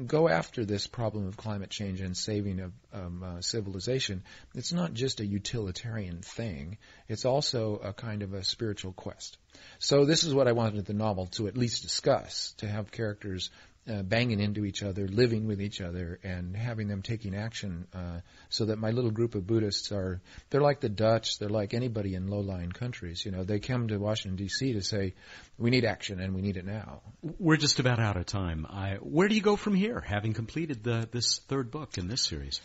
go 0.06 0.28
after 0.28 0.64
this 0.64 0.86
problem 0.86 1.26
of 1.26 1.36
climate 1.36 1.70
change 1.70 2.00
and 2.00 2.16
saving 2.16 2.60
of 2.60 2.72
um, 2.92 3.24
uh, 3.24 3.40
civilization, 3.40 4.22
it's 4.54 4.72
not 4.72 4.94
just 4.94 5.18
a 5.18 5.26
utilitarian 5.26 6.20
thing. 6.20 6.78
It's 7.08 7.24
also 7.24 7.80
a 7.82 7.92
kind 7.92 8.22
of 8.22 8.32
a 8.32 8.44
spiritual 8.44 8.92
quest. 8.92 9.38
So 9.80 10.04
this 10.04 10.22
is 10.22 10.32
what 10.32 10.46
I 10.46 10.52
wanted 10.52 10.86
the 10.86 10.94
novel 10.94 11.26
to 11.32 11.48
at 11.48 11.56
least 11.56 11.82
discuss, 11.82 12.54
to 12.58 12.68
have 12.68 12.92
characters 12.92 13.50
uh, 13.88 14.02
banging 14.02 14.40
into 14.40 14.64
each 14.64 14.82
other, 14.82 15.06
living 15.06 15.46
with 15.46 15.60
each 15.60 15.80
other, 15.80 16.18
and 16.22 16.56
having 16.56 16.88
them 16.88 17.02
taking 17.02 17.34
action, 17.34 17.86
uh, 17.94 18.20
so 18.48 18.66
that 18.66 18.78
my 18.78 18.90
little 18.90 19.10
group 19.10 19.34
of 19.34 19.46
Buddhists 19.46 19.92
are, 19.92 20.20
they're 20.50 20.60
like 20.60 20.80
the 20.80 20.88
Dutch, 20.88 21.38
they're 21.38 21.48
like 21.48 21.74
anybody 21.74 22.14
in 22.14 22.28
low-lying 22.28 22.72
countries. 22.72 23.24
You 23.24 23.32
know, 23.32 23.44
they 23.44 23.60
come 23.60 23.88
to 23.88 23.98
Washington 23.98 24.36
D.C. 24.36 24.72
to 24.72 24.82
say, 24.82 25.14
we 25.58 25.70
need 25.70 25.84
action 25.84 26.20
and 26.20 26.34
we 26.34 26.42
need 26.42 26.56
it 26.56 26.64
now. 26.64 27.00
We're 27.38 27.56
just 27.56 27.78
about 27.78 27.98
out 28.00 28.16
of 28.16 28.26
time. 28.26 28.66
I, 28.68 28.96
where 29.00 29.28
do 29.28 29.34
you 29.34 29.42
go 29.42 29.56
from 29.56 29.74
here, 29.74 30.00
having 30.00 30.34
completed 30.34 30.82
the, 30.82 31.08
this 31.10 31.38
third 31.48 31.70
book 31.70 31.98
in 31.98 32.08
this 32.08 32.22
series? 32.22 32.60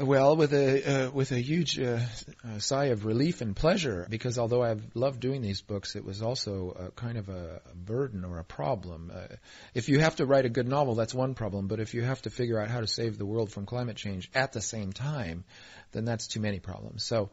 Well, 0.00 0.36
with 0.36 0.52
a 0.52 1.06
uh, 1.06 1.10
with 1.10 1.32
a 1.32 1.40
huge 1.40 1.76
uh, 1.76 1.98
uh, 2.44 2.60
sigh 2.60 2.86
of 2.86 3.04
relief 3.04 3.40
and 3.40 3.56
pleasure, 3.56 4.06
because 4.08 4.38
although 4.38 4.62
I've 4.62 4.84
loved 4.94 5.18
doing 5.18 5.42
these 5.42 5.60
books, 5.60 5.96
it 5.96 6.04
was 6.04 6.22
also 6.22 6.70
a 6.70 6.90
kind 6.92 7.18
of 7.18 7.28
a, 7.28 7.60
burden 7.74 8.24
or 8.24 8.38
a 8.38 8.44
problem. 8.44 9.10
Uh, 9.12 9.34
if 9.74 9.88
you 9.88 9.98
have 9.98 10.14
to 10.16 10.26
write 10.26 10.44
a 10.44 10.50
good 10.50 10.68
novel, 10.68 10.94
that's 10.94 11.12
one 11.12 11.34
problem. 11.34 11.66
But 11.66 11.80
if 11.80 11.94
you 11.94 12.02
have 12.02 12.22
to 12.22 12.30
figure 12.30 12.60
out 12.60 12.70
how 12.70 12.78
to 12.78 12.86
save 12.86 13.18
the 13.18 13.26
world 13.26 13.50
from 13.50 13.66
climate 13.66 13.96
change 13.96 14.30
at 14.36 14.52
the 14.52 14.60
same 14.60 14.92
time, 14.92 15.42
then 15.90 16.04
that's 16.04 16.28
too 16.28 16.38
many 16.38 16.60
problems. 16.60 17.02
So 17.02 17.30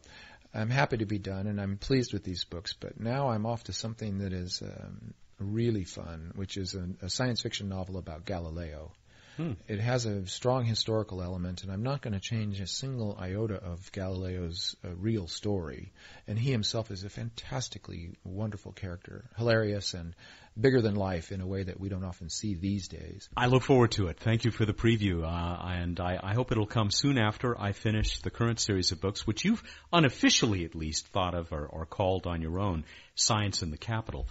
I'm 0.51 0.71
happy 0.71 0.97
to 0.97 1.05
be 1.05 1.19
done, 1.19 1.45
and 1.45 1.61
I'm 1.61 1.77
pleased 1.77 2.13
with 2.13 2.23
these 2.23 2.45
books. 2.45 2.73
But 2.73 2.99
now 2.99 3.29
I'm 3.29 3.45
off 3.45 3.65
to 3.65 3.73
something 3.73 4.17
that 4.19 4.33
is 4.33 4.63
um, 4.63 5.13
really 5.37 5.83
fun, 5.83 6.31
which 6.33 6.57
is 6.57 6.73
a, 6.73 7.05
a 7.05 7.09
science 7.11 7.43
fiction 7.43 7.69
novel 7.69 7.97
about 7.97 8.25
Galileo. 8.25 8.91
Hmm. 9.37 9.53
It 9.67 9.79
has 9.79 10.05
a 10.05 10.25
strong 10.27 10.63
historical 10.63 11.21
element, 11.21 11.63
and 11.63 11.71
I'm 11.71 11.83
not 11.83 12.01
going 12.01 12.13
to 12.13 12.19
change 12.19 12.61
a 12.61 12.67
single 12.67 13.17
iota 13.19 13.55
of 13.55 13.91
Galileo's 13.91 14.75
uh, 14.83 14.95
real 14.95 15.27
story. 15.27 15.91
And 16.27 16.39
he 16.39 16.51
himself 16.51 16.89
is 16.89 17.03
a 17.03 17.09
fantastically 17.09 18.13
wonderful 18.23 18.71
character, 18.71 19.25
hilarious 19.37 19.93
and 19.93 20.15
bigger 20.59 20.81
than 20.81 20.95
life 20.95 21.33
in 21.33 21.41
a 21.41 21.47
way 21.47 21.63
that 21.63 21.79
we 21.79 21.89
don't 21.89 22.05
often 22.05 22.29
see 22.29 22.53
these 22.53 22.87
days. 22.87 23.27
I 23.35 23.47
look 23.47 23.63
forward 23.63 23.91
to 23.91 24.07
it. 24.07 24.19
Thank 24.19 24.45
you 24.45 24.51
for 24.51 24.65
the 24.65 24.73
preview, 24.73 25.23
uh, 25.23 25.67
and 25.67 25.99
I, 25.99 26.17
I, 26.21 26.33
hope 26.33 26.53
it'll 26.53 26.65
come 26.65 26.91
soon 26.91 27.17
after 27.17 27.59
I 27.59 27.73
finish 27.73 28.21
the 28.21 28.29
current 28.29 28.61
series 28.61 28.93
of 28.93 29.01
books, 29.01 29.27
which 29.27 29.43
you've 29.43 29.61
unofficially 29.91 30.63
at 30.63 30.73
least 30.73 31.07
thought 31.07 31.35
of 31.35 31.51
or, 31.51 31.65
or 31.65 31.85
called 31.85 32.25
on 32.25 32.41
your 32.41 32.59
own, 32.59 32.85
Science 33.15 33.63
in 33.63 33.71
the 33.71 33.77
Capital. 33.77 34.27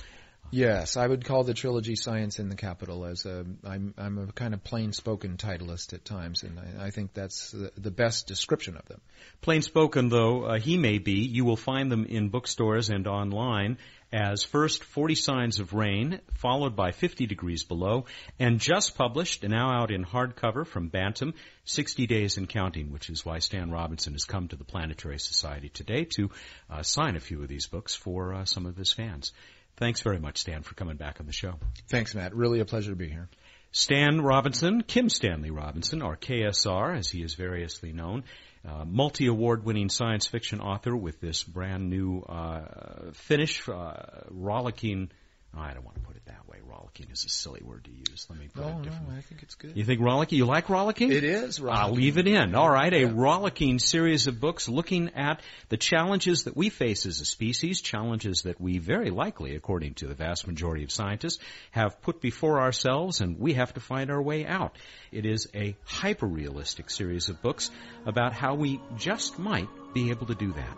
Yes, 0.50 0.96
I 0.96 1.06
would 1.06 1.24
call 1.24 1.42
the 1.42 1.54
trilogy 1.54 1.96
"Science 1.96 2.38
in 2.38 2.48
the 2.48 2.54
Capital" 2.54 3.04
as 3.04 3.26
a 3.26 3.44
I'm 3.64 3.92
I'm 3.98 4.18
a 4.18 4.26
kind 4.32 4.54
of 4.54 4.62
plain-spoken 4.62 5.36
titleist 5.36 5.92
at 5.94 6.04
times, 6.04 6.44
and 6.44 6.60
I, 6.60 6.86
I 6.86 6.90
think 6.90 7.12
that's 7.12 7.50
the, 7.50 7.72
the, 7.76 7.90
best 7.90 8.28
description 8.28 8.76
of 8.76 8.84
them. 8.86 9.00
Plain 9.40 9.62
spoken, 9.62 10.10
though 10.10 10.44
uh, 10.44 10.58
he 10.60 10.78
may 10.78 10.98
be, 10.98 11.20
you 11.20 11.44
will 11.44 11.56
find 11.56 11.90
them 11.90 12.04
in 12.04 12.28
bookstores 12.28 12.88
and 12.90 13.06
online 13.06 13.78
as 14.12 14.44
first 14.44 14.84
40 14.84 15.16
Signs 15.16 15.58
of 15.58 15.74
Rain, 15.74 16.20
followed 16.34 16.76
by 16.76 16.92
50 16.92 17.26
Degrees 17.26 17.64
Below, 17.64 18.04
and 18.38 18.60
just 18.60 18.96
published 18.96 19.42
and 19.42 19.52
now 19.52 19.72
out 19.72 19.90
in 19.90 20.04
hardcover 20.04 20.64
from 20.64 20.88
Bantam, 20.88 21.34
60 21.64 22.06
Days 22.06 22.36
and 22.36 22.48
Counting, 22.48 22.92
which 22.92 23.10
is 23.10 23.26
why 23.26 23.40
Stan 23.40 23.72
Robinson 23.72 24.12
has 24.12 24.24
come 24.24 24.46
to 24.48 24.56
the 24.56 24.64
Planetary 24.64 25.18
Society 25.18 25.68
today 25.68 26.04
to 26.16 26.30
uh, 26.70 26.82
sign 26.82 27.16
a 27.16 27.20
few 27.20 27.42
of 27.42 27.48
these 27.48 27.66
books 27.66 27.96
for 27.96 28.34
uh, 28.34 28.44
some 28.44 28.66
of 28.66 28.76
his 28.76 28.92
fans. 28.92 29.32
Thanks 29.76 30.02
very 30.02 30.18
much, 30.18 30.38
Stan, 30.38 30.62
for 30.62 30.74
coming 30.74 30.96
back 30.96 31.18
on 31.20 31.26
the 31.26 31.32
show. 31.32 31.54
Thanks, 31.88 32.14
Matt. 32.14 32.34
Really 32.34 32.60
a 32.60 32.64
pleasure 32.64 32.90
to 32.90 32.96
be 32.96 33.08
here. 33.08 33.28
Stan 33.72 34.20
Robinson, 34.20 34.82
Kim 34.82 35.08
Stanley 35.08 35.50
Robinson, 35.50 36.00
or 36.00 36.16
KSR, 36.16 36.96
as 36.96 37.10
he 37.10 37.22
is 37.22 37.34
variously 37.34 37.92
known, 37.92 38.22
uh, 38.66 38.84
multi-award 38.84 39.64
winning 39.64 39.88
science 39.88 40.28
fiction 40.28 40.60
author 40.60 40.96
with 40.96 41.20
this 41.20 41.42
brand 41.42 41.90
new 41.90 42.20
uh, 42.20 43.10
Finnish 43.14 43.68
uh, 43.68 43.94
rollicking 44.30 45.10
I 45.56 45.72
don't 45.74 45.84
want 45.84 45.96
to 45.96 46.02
put 46.02 46.16
it 46.16 46.22
that 46.26 46.48
way. 46.48 46.58
Rollicking 46.66 47.06
is 47.12 47.24
a 47.24 47.28
silly 47.28 47.60
word 47.64 47.84
to 47.84 47.90
use. 47.90 48.26
Let 48.28 48.38
me 48.38 48.48
put 48.52 48.62
no, 48.62 48.68
it 48.68 48.82
differently. 48.82 49.14
No, 49.14 49.18
I 49.18 49.20
think 49.20 49.42
it's 49.42 49.54
good. 49.54 49.76
You 49.76 49.84
think 49.84 50.00
rollicking? 50.00 50.38
You 50.38 50.46
like 50.46 50.68
rollicking? 50.68 51.12
It 51.12 51.24
is 51.24 51.60
rollicking. 51.60 51.84
I'll 51.84 51.92
leave 51.92 52.18
it 52.18 52.26
in. 52.26 52.54
All 52.54 52.70
right, 52.70 52.92
a 52.92 53.00
yeah. 53.00 53.12
rollicking 53.12 53.78
series 53.78 54.26
of 54.26 54.40
books 54.40 54.68
looking 54.68 55.10
at 55.14 55.40
the 55.68 55.76
challenges 55.76 56.44
that 56.44 56.56
we 56.56 56.68
face 56.70 57.06
as 57.06 57.20
a 57.20 57.24
species, 57.24 57.80
challenges 57.80 58.42
that 58.42 58.60
we 58.60 58.78
very 58.78 59.10
likely, 59.10 59.54
according 59.54 59.94
to 59.94 60.06
the 60.06 60.14
vast 60.14 60.46
majority 60.46 60.84
of 60.84 60.90
scientists, 60.90 61.38
have 61.70 62.00
put 62.02 62.20
before 62.20 62.60
ourselves 62.60 63.20
and 63.20 63.38
we 63.38 63.54
have 63.54 63.72
to 63.74 63.80
find 63.80 64.10
our 64.10 64.22
way 64.22 64.46
out. 64.46 64.76
It 65.12 65.26
is 65.26 65.48
a 65.54 65.76
hyper-realistic 65.84 66.90
series 66.90 67.28
of 67.28 67.40
books 67.42 67.70
about 68.06 68.32
how 68.32 68.54
we 68.54 68.80
just 68.96 69.38
might 69.38 69.68
be 69.92 70.10
able 70.10 70.26
to 70.26 70.34
do 70.34 70.52
that. 70.52 70.76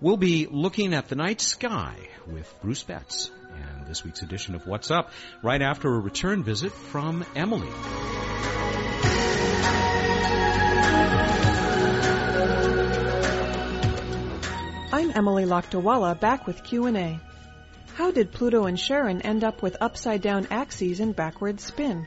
We'll 0.00 0.18
be 0.18 0.46
looking 0.46 0.92
at 0.92 1.08
the 1.08 1.16
night 1.16 1.40
sky 1.40 1.96
with 2.26 2.52
Bruce 2.60 2.82
Betts 2.82 3.30
and 3.56 3.86
this 3.86 4.04
week's 4.04 4.22
edition 4.22 4.54
of 4.54 4.66
What's 4.66 4.90
Up 4.90 5.10
right 5.42 5.60
after 5.60 5.88
a 5.92 5.98
return 5.98 6.42
visit 6.42 6.72
from 6.72 7.24
Emily. 7.34 7.68
I'm 14.92 15.10
Emily 15.10 15.44
Lakdawalla 15.44 16.18
back 16.18 16.46
with 16.46 16.62
Q&A. 16.62 17.20
How 17.94 18.10
did 18.10 18.32
Pluto 18.32 18.66
and 18.66 18.78
Charon 18.78 19.22
end 19.22 19.44
up 19.44 19.62
with 19.62 19.76
upside 19.80 20.20
down 20.20 20.46
axes 20.50 21.00
and 21.00 21.16
backward 21.16 21.60
spin? 21.60 22.06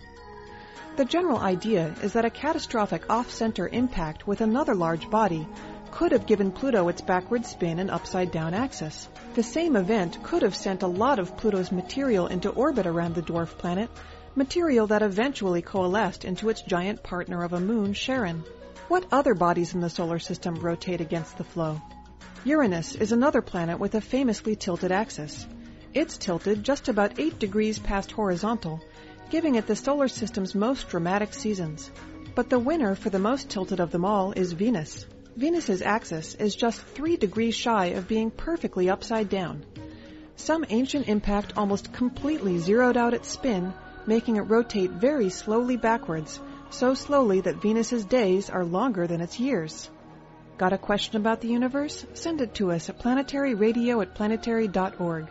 The 0.95 1.05
general 1.05 1.37
idea 1.37 1.95
is 2.03 2.13
that 2.13 2.25
a 2.25 2.29
catastrophic 2.29 3.09
off-center 3.09 3.67
impact 3.67 4.27
with 4.27 4.41
another 4.41 4.75
large 4.75 5.09
body 5.09 5.47
could 5.91 6.11
have 6.11 6.25
given 6.25 6.51
Pluto 6.51 6.87
its 6.87 7.01
backward 7.01 7.45
spin 7.45 7.79
and 7.79 7.91
upside 7.91 8.31
down 8.31 8.53
axis. 8.53 9.09
The 9.33 9.43
same 9.43 9.75
event 9.75 10.21
could 10.23 10.41
have 10.41 10.55
sent 10.55 10.83
a 10.83 10.87
lot 10.87 11.19
of 11.19 11.37
Pluto's 11.37 11.71
material 11.71 12.27
into 12.27 12.49
orbit 12.49 12.85
around 12.87 13.15
the 13.15 13.21
dwarf 13.21 13.57
planet, 13.57 13.89
material 14.35 14.87
that 14.87 15.01
eventually 15.01 15.61
coalesced 15.61 16.25
into 16.25 16.49
its 16.49 16.61
giant 16.61 17.03
partner 17.03 17.43
of 17.43 17.53
a 17.53 17.59
moon, 17.59 17.93
Charon. 17.93 18.43
What 18.87 19.05
other 19.11 19.33
bodies 19.33 19.73
in 19.73 19.81
the 19.81 19.89
solar 19.89 20.19
system 20.19 20.55
rotate 20.55 21.01
against 21.01 21.37
the 21.37 21.43
flow? 21.43 21.81
Uranus 22.43 22.95
is 22.95 23.11
another 23.11 23.41
planet 23.41 23.79
with 23.79 23.95
a 23.95 24.01
famously 24.01 24.55
tilted 24.55 24.91
axis. 24.91 25.45
It's 25.93 26.17
tilted 26.17 26.63
just 26.63 26.87
about 26.87 27.19
8 27.19 27.37
degrees 27.39 27.79
past 27.79 28.11
horizontal, 28.11 28.81
giving 29.29 29.55
it 29.55 29.67
the 29.67 29.75
solar 29.75 30.07
system's 30.07 30.55
most 30.55 30.89
dramatic 30.89 31.33
seasons. 31.33 31.91
But 32.35 32.49
the 32.49 32.59
winner 32.59 32.95
for 32.95 33.09
the 33.09 33.19
most 33.19 33.49
tilted 33.49 33.79
of 33.79 33.91
them 33.91 34.05
all 34.05 34.31
is 34.31 34.53
Venus. 34.53 35.05
Venus's 35.39 35.81
axis 35.81 36.35
is 36.35 36.53
just 36.53 36.81
3 36.81 37.15
degrees 37.15 37.55
shy 37.55 37.85
of 37.97 38.09
being 38.09 38.29
perfectly 38.29 38.89
upside 38.89 39.29
down. 39.29 39.63
Some 40.35 40.65
ancient 40.67 41.07
impact 41.07 41.53
almost 41.55 41.93
completely 41.93 42.57
zeroed 42.57 42.97
out 42.97 43.13
its 43.13 43.29
spin, 43.29 43.73
making 44.05 44.35
it 44.35 44.41
rotate 44.41 44.91
very 44.91 45.29
slowly 45.29 45.77
backwards, 45.77 46.41
so 46.71 46.93
slowly 46.93 47.39
that 47.39 47.61
Venus's 47.61 48.03
days 48.03 48.49
are 48.49 48.65
longer 48.65 49.07
than 49.07 49.21
its 49.21 49.39
years. 49.39 49.89
Got 50.57 50.73
a 50.73 50.77
question 50.77 51.15
about 51.15 51.39
the 51.39 51.47
universe? 51.47 52.05
Send 52.15 52.41
it 52.41 52.55
to 52.55 52.73
us 52.73 52.89
at 52.89 52.99
planetaryradio 52.99 54.01
at 54.01 54.15
planetary.org. 54.15 55.27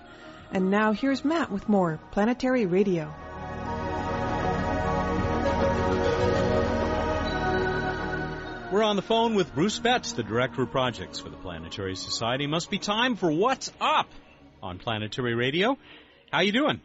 And 0.50 0.70
now 0.70 0.92
here's 0.92 1.22
Matt 1.22 1.52
with 1.52 1.68
more 1.68 2.00
Planetary 2.12 2.64
Radio. 2.64 3.14
We're 8.78 8.84
on 8.84 8.94
the 8.94 9.02
phone 9.02 9.34
with 9.34 9.52
Bruce 9.56 9.80
Betts, 9.80 10.12
the 10.12 10.22
Director 10.22 10.62
of 10.62 10.70
Projects 10.70 11.18
for 11.18 11.28
the 11.28 11.36
Planetary 11.36 11.96
Society. 11.96 12.46
Must 12.46 12.70
be 12.70 12.78
time 12.78 13.16
for 13.16 13.28
What's 13.28 13.72
Up 13.80 14.08
on 14.62 14.78
Planetary 14.78 15.34
Radio. 15.34 15.76
How 16.30 16.42
you 16.42 16.52
doing? 16.52 16.80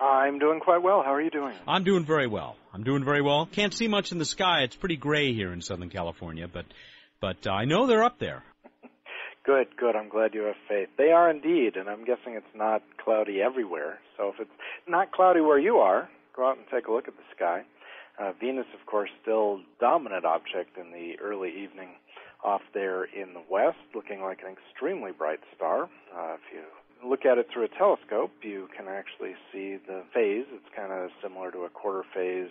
I'm 0.00 0.40
doing 0.40 0.58
quite 0.58 0.82
well. 0.82 1.00
How 1.04 1.14
are 1.14 1.22
you 1.22 1.30
doing? 1.30 1.54
I'm 1.64 1.84
doing 1.84 2.04
very 2.04 2.26
well. 2.26 2.56
I'm 2.74 2.82
doing 2.82 3.04
very 3.04 3.22
well. 3.22 3.46
Can't 3.46 3.72
see 3.72 3.86
much 3.86 4.10
in 4.10 4.18
the 4.18 4.24
sky. 4.24 4.62
It's 4.62 4.74
pretty 4.74 4.96
gray 4.96 5.32
here 5.32 5.52
in 5.52 5.62
Southern 5.62 5.90
California, 5.90 6.48
but 6.52 6.64
but 7.20 7.46
uh, 7.46 7.52
I 7.52 7.66
know 7.66 7.86
they're 7.86 8.02
up 8.02 8.18
there. 8.18 8.42
Good, 9.44 9.68
good. 9.76 9.94
I'm 9.94 10.08
glad 10.08 10.34
you 10.34 10.42
have 10.42 10.56
faith. 10.68 10.88
They 10.98 11.12
are 11.12 11.30
indeed, 11.30 11.76
and 11.76 11.88
I'm 11.88 12.04
guessing 12.04 12.34
it's 12.34 12.56
not 12.56 12.82
cloudy 13.02 13.40
everywhere. 13.40 14.00
So 14.16 14.30
if 14.30 14.40
it's 14.40 14.50
not 14.88 15.12
cloudy 15.12 15.40
where 15.40 15.58
you 15.58 15.76
are, 15.76 16.10
go 16.34 16.50
out 16.50 16.58
and 16.58 16.66
take 16.66 16.88
a 16.88 16.92
look 16.92 17.06
at 17.06 17.14
the 17.14 17.22
sky. 17.36 17.62
Uh, 18.18 18.32
Venus, 18.40 18.66
of 18.78 18.84
course, 18.86 19.10
still 19.22 19.60
dominant 19.80 20.24
object 20.24 20.76
in 20.76 20.90
the 20.90 21.14
early 21.22 21.50
evening 21.50 21.90
off 22.44 22.62
there 22.74 23.04
in 23.04 23.32
the 23.34 23.42
west, 23.50 23.78
looking 23.94 24.20
like 24.22 24.40
an 24.42 24.52
extremely 24.52 25.12
bright 25.12 25.40
star. 25.54 25.84
Uh, 26.14 26.34
if 26.34 26.40
you 26.52 27.08
look 27.08 27.24
at 27.24 27.38
it 27.38 27.46
through 27.52 27.64
a 27.64 27.68
telescope, 27.68 28.30
you 28.42 28.68
can 28.76 28.86
actually 28.88 29.34
see 29.52 29.78
the 29.86 30.02
phase. 30.12 30.46
It's 30.52 30.74
kind 30.74 30.92
of 30.92 31.10
similar 31.22 31.50
to 31.52 31.60
a 31.60 31.68
quarter 31.68 32.04
phase 32.14 32.50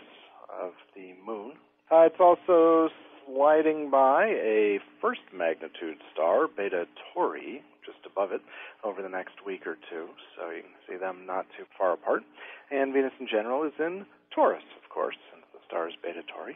of 0.50 0.72
the 0.96 1.14
moon. 1.26 1.54
Uh, 1.92 2.08
it's 2.08 2.20
also 2.20 2.90
sliding 3.26 3.90
by 3.90 4.28
a 4.28 4.80
first 5.02 5.22
magnitude 5.34 5.98
star, 6.14 6.48
Beta 6.48 6.86
Tauri, 6.96 7.60
just 7.86 8.00
above 8.06 8.32
it, 8.32 8.42
over 8.84 9.02
the 9.02 9.10
next 9.10 9.46
week 9.46 9.68
or 9.68 9.78
two. 9.90 10.08
So 10.36 10.50
you 10.50 10.64
can 10.64 10.72
see 10.88 10.98
them 10.98 11.26
not 11.26 11.46
too 11.58 11.66
far 11.78 11.94
apart. 11.94 12.24
And 12.72 12.94
Venus 12.94 13.14
in 13.20 13.28
general 13.28 13.64
is 13.64 13.74
in 13.80 14.06
Taurus, 14.34 14.64
of 14.82 14.90
course, 14.90 15.16
stars 15.68 15.94
Beta 16.02 16.22
Tauri. 16.22 16.56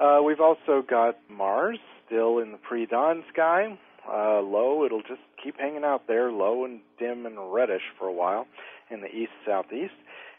Uh, 0.00 0.22
we've 0.22 0.40
also 0.40 0.82
got 0.88 1.18
Mars 1.30 1.78
still 2.06 2.38
in 2.38 2.52
the 2.52 2.58
pre-dawn 2.58 3.24
sky. 3.32 3.78
Uh, 4.08 4.40
low, 4.40 4.84
it'll 4.84 5.02
just 5.02 5.20
keep 5.42 5.58
hanging 5.58 5.84
out 5.84 6.06
there, 6.08 6.32
low 6.32 6.64
and 6.64 6.80
dim 6.98 7.24
and 7.24 7.36
reddish 7.52 7.82
for 7.98 8.08
a 8.08 8.12
while 8.12 8.46
in 8.90 9.00
the 9.00 9.08
east 9.08 9.32
southeast. 9.46 9.94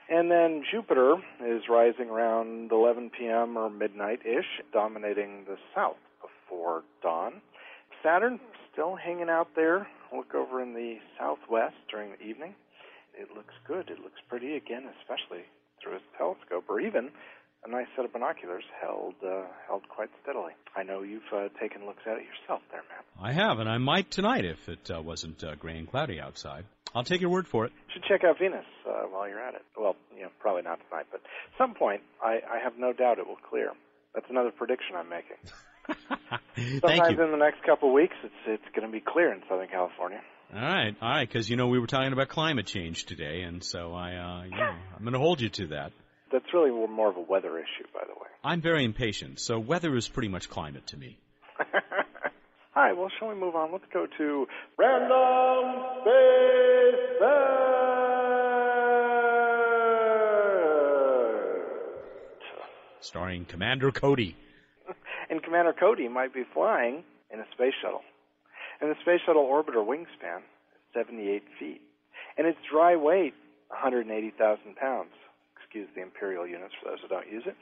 And 0.10 0.30
then 0.30 0.64
Jupiter 0.70 1.16
is 1.46 1.64
rising 1.70 2.10
around 2.10 2.72
11 2.72 3.12
p.m. 3.18 3.58
or 3.58 3.70
midnight 3.70 4.20
ish, 4.26 4.62
dominating 4.74 5.46
the 5.48 5.56
south 5.74 5.96
before 6.22 6.84
dawn. 7.02 7.42
Saturn 8.04 8.40
still 8.72 8.96
hanging 8.96 9.30
out 9.30 9.48
there. 9.56 9.88
Look 10.16 10.36
over 10.36 10.62
in 10.62 10.74
the 10.74 10.98
southwest 11.18 11.76
during 11.90 12.12
the 12.12 12.22
evening. 12.22 12.54
It 13.18 13.30
looks 13.34 13.54
good. 13.66 13.90
It 13.90 14.00
looks 14.00 14.20
pretty 14.28 14.56
again, 14.56 14.90
especially 15.00 15.46
through 15.82 15.98
a 15.98 16.18
telescope 16.18 16.66
or 16.68 16.82
even 16.82 17.10
a 17.66 17.70
nice 17.70 17.88
set 17.96 18.06
of 18.06 18.14
binoculars 18.14 18.64
held 18.82 19.16
uh, 19.26 19.44
held 19.68 19.88
quite 19.90 20.10
steadily. 20.22 20.54
I 20.76 20.84
know 20.84 21.02
you've 21.02 21.22
uh, 21.34 21.50
taken 21.60 21.86
looks 21.86 22.02
at 22.06 22.18
it 22.18 22.24
yourself 22.24 22.62
there, 22.72 22.82
Matt. 22.90 23.06
I 23.22 23.32
have, 23.32 23.60
and 23.60 23.70
I 23.70 23.78
might 23.78 24.12
tonight 24.12 24.46
if 24.46 24.68
it 24.68 24.92
uh, 24.92 25.02
wasn't 25.02 25.44
uh, 25.44 25.56
gray 25.56 25.78
and 25.78 25.90
cloudy 25.90 26.20
outside. 26.20 26.66
I'll 26.96 27.04
take 27.04 27.22
your 27.22 27.30
word 27.30 27.48
for 27.48 27.66
it. 27.66 27.72
You 27.88 27.94
should 27.94 28.04
check 28.04 28.24
out 28.24 28.38
Venus 28.38 28.66
uh, 28.88 29.04
while 29.10 29.28
you're 29.28 29.40
at 29.40 29.56
it. 29.56 29.64
Well, 29.76 29.96
you 30.16 30.24
know, 30.24 30.30
probably 30.40 30.62
not 30.62 30.80
tonight, 30.90 31.08
but 31.12 31.22
at 31.22 31.58
some 31.58 31.74
point, 31.74 32.02
I, 32.22 32.40
I 32.50 32.60
have 32.64 32.74
no 32.78 32.94
doubt 32.94 33.18
it 33.18 33.28
will 33.28 33.38
clear. 33.50 33.72
That's 34.14 34.28
another 34.30 34.52
prediction 34.52 34.96
I'm 34.96 35.10
making. 35.10 35.38
Sometimes 36.82 37.20
in 37.20 37.32
the 37.32 37.38
next 37.38 37.64
couple 37.64 37.90
of 37.90 37.94
weeks, 37.94 38.16
it's 38.24 38.34
it's 38.46 38.76
going 38.76 38.88
to 38.88 38.92
be 38.92 39.02
clear 39.02 39.34
in 39.34 39.42
Southern 39.50 39.70
California. 39.70 40.22
All 40.54 40.62
right, 40.62 40.96
all 41.02 41.10
right, 41.10 41.28
because 41.28 41.50
you 41.50 41.56
know 41.56 41.68
we 41.68 41.80
were 41.80 41.88
talking 41.88 42.14
about 42.14 42.30
climate 42.30 42.68
change 42.68 43.06
today, 43.06 43.42
and 43.42 43.64
so 43.64 43.94
I, 43.94 44.16
uh, 44.16 44.44
you 44.44 44.52
know, 44.52 44.76
I'm 44.96 45.02
going 45.02 45.14
to 45.14 45.20
hold 45.20 45.42
you 45.42 45.50
to 45.50 45.68
that. 45.68 45.92
That's 46.34 46.52
really 46.52 46.72
more 46.72 47.10
of 47.10 47.16
a 47.16 47.22
weather 47.22 47.60
issue, 47.60 47.86
by 47.94 48.02
the 48.08 48.14
way. 48.14 48.28
I'm 48.44 48.60
very 48.60 48.84
impatient, 48.84 49.40
so 49.40 49.60
weather 49.60 49.96
is 49.96 50.08
pretty 50.08 50.30
much 50.30 50.50
climate 50.50 50.88
to 50.88 50.98
me. 50.98 51.20
all 51.60 51.66
right, 52.76 52.98
well, 52.98 53.10
shall 53.20 53.28
we 53.28 53.36
move 53.36 53.56
on? 53.56 53.72
Let's 53.72 53.86
go 53.94 54.08
to 54.18 54.48
Random 54.80 55.84
Space 56.02 56.74
Starring 63.02 63.46
Commander 63.46 63.92
Cody. 63.92 64.36
and 65.30 65.44
Commander 65.44 65.76
Cody 65.80 66.08
might 66.08 66.34
be 66.34 66.46
flying 66.52 67.04
in 67.32 67.42
a 67.42 67.46
space 67.54 67.74
shuttle. 67.80 68.02
And 68.82 68.90
the 68.90 68.96
Space 69.04 69.20
Shuttle 69.24 69.46
Orbiter 69.46 69.86
wingspan 69.86 70.40
is 70.40 70.82
78 70.96 71.44
feet. 71.60 71.82
And 72.40 72.48
its 72.48 72.58
dry 72.72 72.96
weight, 72.96 73.36
180,000 73.70 74.76
pounds. 74.78 75.12
Excuse 75.74 75.90
the 75.96 76.04
imperial 76.04 76.46
units 76.46 76.76
for 76.78 76.92
those 76.92 77.00
who 77.02 77.08
don't 77.08 77.26
use 77.26 77.42
it. 77.48 77.56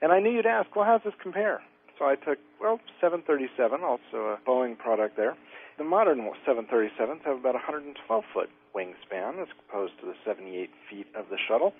And 0.00 0.10
I 0.10 0.20
knew 0.20 0.30
you'd 0.30 0.46
ask, 0.46 0.74
well, 0.74 0.86
how 0.86 0.96
does 0.96 1.12
this 1.12 1.20
compare? 1.22 1.60
So 1.98 2.06
I 2.06 2.14
took, 2.14 2.38
well, 2.58 2.80
737, 2.98 3.84
also 3.84 4.32
a 4.32 4.38
Boeing 4.48 4.78
product 4.78 5.18
there. 5.18 5.36
The 5.76 5.84
modern 5.84 6.24
737s 6.48 7.20
have 7.26 7.36
about 7.36 7.52
112 7.60 8.24
foot 8.32 8.48
wingspan 8.74 9.42
as 9.42 9.48
opposed 9.68 10.00
to 10.00 10.06
the 10.06 10.14
78 10.24 10.70
feet 10.88 11.08
of 11.14 11.26
the 11.28 11.36
shuttle. 11.46 11.74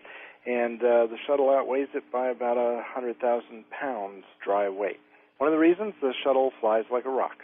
And 0.45 0.79
uh, 0.83 1.09
the 1.09 1.17
shuttle 1.27 1.49
outweighs 1.49 1.89
it 1.95 2.05
by 2.13 2.29
about 2.29 2.59
100,000 2.59 3.65
pounds 3.71 4.25
dry 4.45 4.69
weight. 4.69 5.01
One 5.39 5.49
of 5.49 5.55
the 5.55 5.59
reasons 5.59 5.95
the 6.03 6.13
shuttle 6.23 6.53
flies 6.61 6.85
like 6.93 7.07
a 7.07 7.11
rock. 7.11 7.41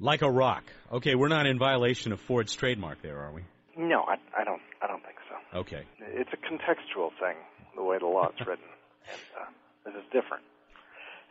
Like 0.00 0.22
a 0.22 0.30
rock. 0.30 0.64
Okay, 0.90 1.14
we're 1.14 1.28
not 1.28 1.46
in 1.46 1.60
violation 1.60 2.10
of 2.10 2.18
Ford's 2.18 2.56
trademark 2.56 3.02
there, 3.02 3.18
are 3.18 3.30
we? 3.30 3.42
No, 3.76 4.02
I, 4.02 4.16
I 4.36 4.42
don't. 4.42 4.62
I 4.82 4.88
don't 4.88 5.02
think 5.04 5.18
so. 5.30 5.58
Okay. 5.60 5.84
It's 6.00 6.30
a 6.32 6.36
contextual 6.36 7.10
thing, 7.20 7.36
the 7.78 7.84
way 7.84 7.98
the 7.98 8.06
law 8.06 8.28
is 8.28 8.46
written, 8.46 8.68
and 9.10 9.20
uh, 9.40 9.50
this 9.86 9.94
is 9.94 10.04
different. 10.12 10.44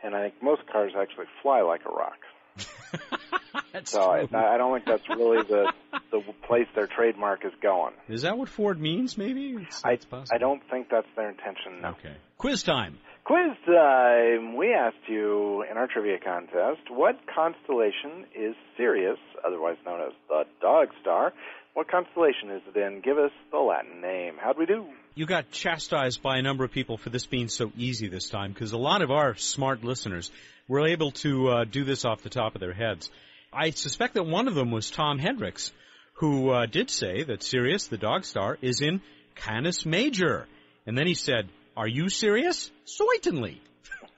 And 0.03 0.15
I 0.15 0.29
think 0.29 0.41
most 0.41 0.61
cars 0.71 0.93
actually 0.99 1.25
fly 1.41 1.61
like 1.61 1.81
a 1.85 1.89
rock. 1.89 2.17
so 3.83 4.01
I, 4.01 4.21
I 4.21 4.57
don't 4.57 4.73
think 4.73 4.85
that's 4.85 5.07
really 5.09 5.43
the 5.43 5.71
the 6.11 6.21
place 6.47 6.67
their 6.75 6.87
trademark 6.87 7.45
is 7.45 7.51
going. 7.61 7.93
Is 8.07 8.21
that 8.23 8.37
what 8.37 8.49
Ford 8.49 8.79
means? 8.79 9.17
Maybe 9.17 9.57
it's, 9.59 9.83
I. 9.83 9.99
I 10.31 10.37
don't 10.37 10.61
think 10.71 10.87
that's 10.89 11.07
their 11.15 11.29
intention. 11.29 11.81
No. 11.81 11.89
Okay. 11.89 12.15
Quiz 12.37 12.63
time. 12.63 12.97
Quiz 13.27 13.57
time! 13.65 14.55
We 14.55 14.73
asked 14.73 15.05
you 15.05 15.65
in 15.69 15.75
our 15.75 15.87
trivia 15.87 16.17
contest 16.17 16.89
what 16.89 17.19
constellation 17.27 18.23
is 18.33 18.55
Sirius, 18.77 19.17
otherwise 19.45 19.75
known 19.85 19.99
as 19.99 20.13
the 20.29 20.43
Dog 20.61 20.87
Star. 21.01 21.33
What 21.73 21.91
constellation 21.91 22.51
is 22.51 22.61
it 22.73 22.79
in? 22.79 23.01
Give 23.01 23.17
us 23.17 23.31
the 23.51 23.57
Latin 23.57 23.99
name. 23.99 24.35
How'd 24.39 24.57
we 24.57 24.65
do? 24.65 24.85
You 25.13 25.25
got 25.25 25.51
chastised 25.51 26.21
by 26.21 26.37
a 26.37 26.41
number 26.41 26.63
of 26.63 26.71
people 26.71 26.95
for 26.95 27.09
this 27.09 27.25
being 27.25 27.49
so 27.49 27.69
easy 27.75 28.07
this 28.07 28.29
time 28.29 28.53
because 28.53 28.71
a 28.71 28.77
lot 28.77 29.01
of 29.01 29.11
our 29.11 29.35
smart 29.35 29.83
listeners 29.83 30.31
were 30.69 30.87
able 30.87 31.11
to 31.11 31.49
uh, 31.49 31.63
do 31.65 31.83
this 31.83 32.05
off 32.05 32.21
the 32.21 32.29
top 32.29 32.55
of 32.55 32.61
their 32.61 32.71
heads. 32.71 33.11
I 33.51 33.71
suspect 33.71 34.13
that 34.13 34.23
one 34.25 34.47
of 34.47 34.55
them 34.55 34.71
was 34.71 34.89
Tom 34.89 35.19
Hendricks, 35.19 35.73
who 36.13 36.51
uh, 36.51 36.65
did 36.65 36.89
say 36.89 37.23
that 37.23 37.43
Sirius, 37.43 37.87
the 37.87 37.97
Dog 37.97 38.23
Star, 38.23 38.57
is 38.61 38.79
in 38.79 39.01
Canis 39.35 39.85
Major. 39.85 40.47
And 40.85 40.97
then 40.97 41.07
he 41.07 41.13
said, 41.13 41.49
Are 41.77 41.87
you 41.87 42.09
serious? 42.09 42.71
Certainly. 42.85 43.61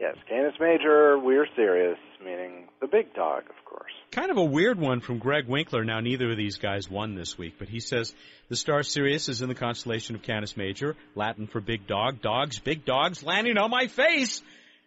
yes, 0.00 0.16
Canis 0.28 0.54
Major, 0.58 1.16
we're 1.20 1.46
serious, 1.54 1.98
meaning 2.20 2.66
the 2.80 2.88
big 2.88 3.14
dog, 3.14 3.44
of 3.44 3.64
course. 3.64 3.92
Kind 4.10 4.32
of 4.32 4.36
a 4.36 4.44
weird 4.44 4.76
one 4.76 5.02
from 5.02 5.18
Greg 5.20 5.46
Winkler. 5.46 5.84
Now, 5.84 6.00
neither 6.00 6.28
of 6.32 6.36
these 6.36 6.58
guys 6.58 6.90
won 6.90 7.14
this 7.14 7.38
week, 7.38 7.54
but 7.60 7.68
he 7.68 7.78
says 7.78 8.12
the 8.48 8.56
star 8.56 8.82
Sirius 8.82 9.28
is 9.28 9.40
in 9.40 9.48
the 9.48 9.54
constellation 9.54 10.16
of 10.16 10.22
Canis 10.22 10.56
Major, 10.56 10.96
Latin 11.14 11.46
for 11.46 11.60
big 11.60 11.86
dog, 11.86 12.20
dogs, 12.20 12.58
big 12.58 12.84
dogs 12.84 13.22
landing 13.22 13.56
on 13.56 13.70
my 13.70 13.86
face. 13.86 14.42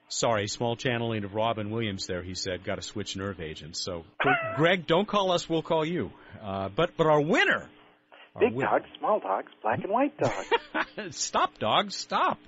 Sorry, 0.10 0.50
small 0.50 0.76
channeling 0.76 1.24
of 1.24 1.36
Robin 1.36 1.72
Williams 1.72 2.06
there, 2.06 2.22
he 2.22 2.36
said. 2.36 2.66
Got 2.66 2.76
to 2.76 2.82
switch 2.82 3.16
nerve 3.16 3.40
agents. 3.40 3.80
So, 3.80 4.04
Greg, 4.58 4.86
don't 4.88 5.08
call 5.08 5.32
us, 5.32 5.48
we'll 5.48 5.62
call 5.62 5.86
you. 5.86 6.12
Uh, 6.44 6.68
but, 6.68 6.98
but 6.98 7.08
our 7.08 7.22
winner. 7.22 7.70
Big 8.40 8.54
win- 8.54 8.66
dogs, 8.66 8.86
small 9.00 9.20
dogs, 9.20 9.52
black 9.62 9.84
and 9.84 9.92
white 9.92 10.18
dogs. 10.18 10.48
stop, 11.18 11.58
dogs, 11.60 11.96
stop. 11.96 12.40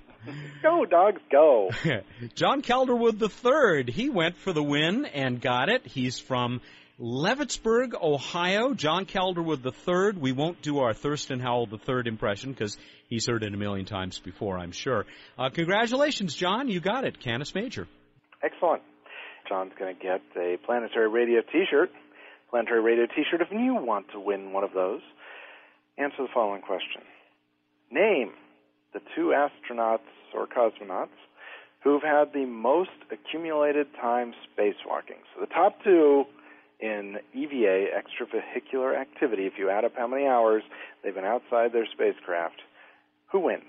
go, 0.62 0.84
dogs, 0.84 1.20
go. 1.30 1.70
John 2.34 2.62
Calderwood 2.62 3.22
III, 3.22 3.92
he 3.92 4.10
went 4.10 4.36
for 4.36 4.52
the 4.52 4.62
win 4.62 5.04
and 5.04 5.40
got 5.40 5.68
it. 5.68 5.86
He's 5.86 6.18
from 6.18 6.60
Leavittsburg, 7.00 7.94
Ohio. 8.00 8.74
John 8.74 9.04
Calderwood 9.04 9.64
III. 9.64 10.18
We 10.18 10.32
won't 10.32 10.62
do 10.62 10.78
our 10.80 10.94
Thurston 10.94 11.38
Howell 11.40 11.68
III 11.70 12.02
impression 12.06 12.50
because 12.52 12.76
he's 13.08 13.26
heard 13.26 13.44
it 13.44 13.54
a 13.54 13.56
million 13.56 13.86
times 13.86 14.18
before, 14.18 14.58
I'm 14.58 14.72
sure. 14.72 15.04
Uh, 15.38 15.50
congratulations, 15.50 16.34
John. 16.34 16.68
You 16.68 16.80
got 16.80 17.04
it. 17.04 17.20
Canis 17.20 17.54
Major. 17.54 17.86
Excellent. 18.42 18.82
John's 19.48 19.72
going 19.78 19.94
to 19.94 20.02
get 20.02 20.22
a 20.36 20.56
Planetary 20.64 21.08
Radio 21.08 21.40
t-shirt. 21.42 21.90
Planetary 22.50 22.80
Radio 22.82 23.06
t-shirt 23.06 23.40
if 23.40 23.48
you 23.52 23.74
want 23.74 24.06
to 24.12 24.20
win 24.20 24.52
one 24.52 24.64
of 24.64 24.72
those. 24.72 25.00
Answer 25.98 26.22
the 26.22 26.28
following 26.32 26.62
question. 26.62 27.02
Name 27.90 28.32
the 28.92 29.00
two 29.14 29.34
astronauts 29.34 30.08
or 30.34 30.46
cosmonauts 30.46 31.08
who've 31.82 32.02
had 32.02 32.32
the 32.32 32.44
most 32.44 32.90
accumulated 33.10 33.86
time 34.00 34.34
spacewalking. 34.44 35.22
So 35.34 35.40
the 35.40 35.46
top 35.46 35.82
two 35.84 36.24
in 36.80 37.16
EVA, 37.32 37.86
extravehicular 37.96 38.98
activity, 38.98 39.46
if 39.46 39.54
you 39.56 39.70
add 39.70 39.84
up 39.84 39.92
how 39.96 40.06
many 40.06 40.26
hours 40.26 40.62
they've 41.02 41.14
been 41.14 41.24
outside 41.24 41.72
their 41.72 41.86
spacecraft, 41.86 42.60
who 43.30 43.40
wins? 43.40 43.64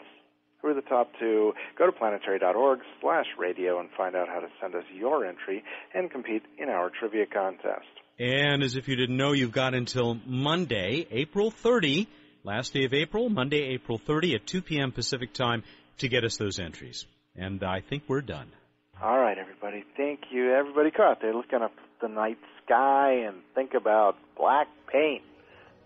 Who 0.62 0.70
are 0.70 0.74
the 0.74 0.82
top 0.82 1.12
two? 1.20 1.54
Go 1.78 1.86
to 1.86 1.92
planetary.org 1.92 2.80
slash 3.00 3.28
radio 3.38 3.80
and 3.80 3.90
find 3.96 4.16
out 4.16 4.28
how 4.28 4.40
to 4.40 4.48
send 4.60 4.76
us 4.76 4.84
your 4.94 5.26
entry 5.26 5.63
and 5.94 6.12
compete 6.12 6.44
in 6.58 6.70
our 6.70 6.90
trivia 6.90 7.26
contest. 7.26 7.86
And 8.19 8.63
as 8.63 8.75
if 8.75 8.88
you 8.88 8.95
didn't 8.95 9.17
know, 9.17 9.34
you've 9.34 9.51
got 9.51 9.75
until 9.75 10.19
Monday, 10.25 11.08
April 11.12 11.51
30, 11.51 12.08
last 12.43 12.73
day 12.73 12.86
of 12.86 12.93
April, 12.93 13.30
Monday, 13.30 13.73
April 13.73 13.99
30 13.99 14.36
at 14.36 14.47
2 14.47 14.62
p.m. 14.63 14.91
Pacific 14.91 15.34
time 15.34 15.63
to 15.99 16.08
get 16.08 16.23
us 16.23 16.38
those 16.38 16.60
entries. 16.60 17.06
And 17.36 17.63
I 17.63 17.82
think 17.82 18.03
we're 18.08 18.21
done. 18.21 18.51
All 19.01 19.19
right, 19.19 19.38
everybody. 19.38 19.84
Thank 19.95 20.21
you. 20.32 20.51
Everybody 20.51 20.89
go 20.89 21.03
out 21.03 21.21
there 21.21 21.34
looking 21.34 21.62
up 21.62 21.73
the 22.01 22.08
night 22.08 22.39
sky 22.65 23.25
and 23.27 23.38
think 23.53 23.75
about 23.75 24.15
black 24.36 24.67
paint. 24.91 25.21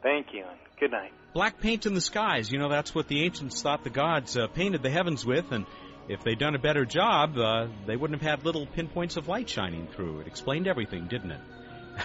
Thank 0.02 0.28
you, 0.34 0.46
and 0.50 0.60
good 0.80 0.92
night. 0.92 1.12
Black 1.34 1.60
paint 1.60 1.86
in 1.86 1.94
the 1.94 2.02
skies. 2.02 2.50
You 2.50 2.60
know, 2.60 2.70
that's 2.70 2.96
what 2.96 3.10
the 3.10 3.24
ancients 3.24 3.62
thought 3.62 3.84
the 3.84 3.90
gods 3.90 4.38
uh, 4.38 4.48
painted 4.48 4.82
the 4.82 4.90
heavens 4.90 5.26
with, 5.26 5.52
and 5.52 5.66
if 6.08 6.24
they'd 6.24 6.40
done 6.40 6.56
a 6.56 6.60
better 6.60 6.86
job, 6.86 7.38
uh, 7.38 7.68
they 7.86 7.98
wouldn't 7.98 8.22
have 8.22 8.30
had 8.30 8.46
little 8.46 8.66
pinpoints 8.66 9.18
of 9.18 9.28
light 9.28 9.50
shining 9.50 9.88
through. 9.88 10.22
It 10.22 10.28
explained 10.28 10.68
everything, 10.68 11.08
didn't 11.08 11.32
it? 11.32 11.42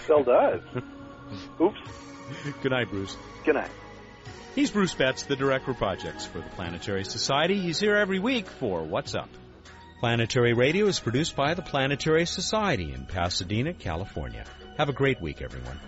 Still 0.05 0.25
does. 0.25 0.61
Oops. 1.61 1.79
Good 2.62 2.72
night, 2.72 2.90
Bruce. 2.90 3.16
Good 3.44 3.55
night. 3.55 3.70
He's 4.55 4.70
Bruce 4.70 4.94
Betts, 4.94 5.25
the 5.25 5.37
Director 5.37 5.72
of 5.72 5.79
Projects 5.79 6.25
for 6.25 6.38
the 6.38 6.49
Planetary 6.51 7.05
Society. 7.05 7.59
He's 7.59 7.79
here 7.79 7.94
every 7.94 8.18
week 8.18 8.46
for 8.46 8.83
What's 8.83 9.14
Up. 9.14 9.29
Planetary 10.01 10.55
Radio 10.55 10.87
is 10.87 11.01
produced 11.01 11.37
by 11.37 11.55
the 11.55 11.62
Planetary 11.62 12.27
Society 12.27 12.92
in 12.92 13.07
Pasadena, 13.07 13.75
California. 13.75 14.44
Have 14.79 14.88
a 14.88 14.92
great 14.92 15.20
week, 15.20 15.42
everyone. 15.42 15.79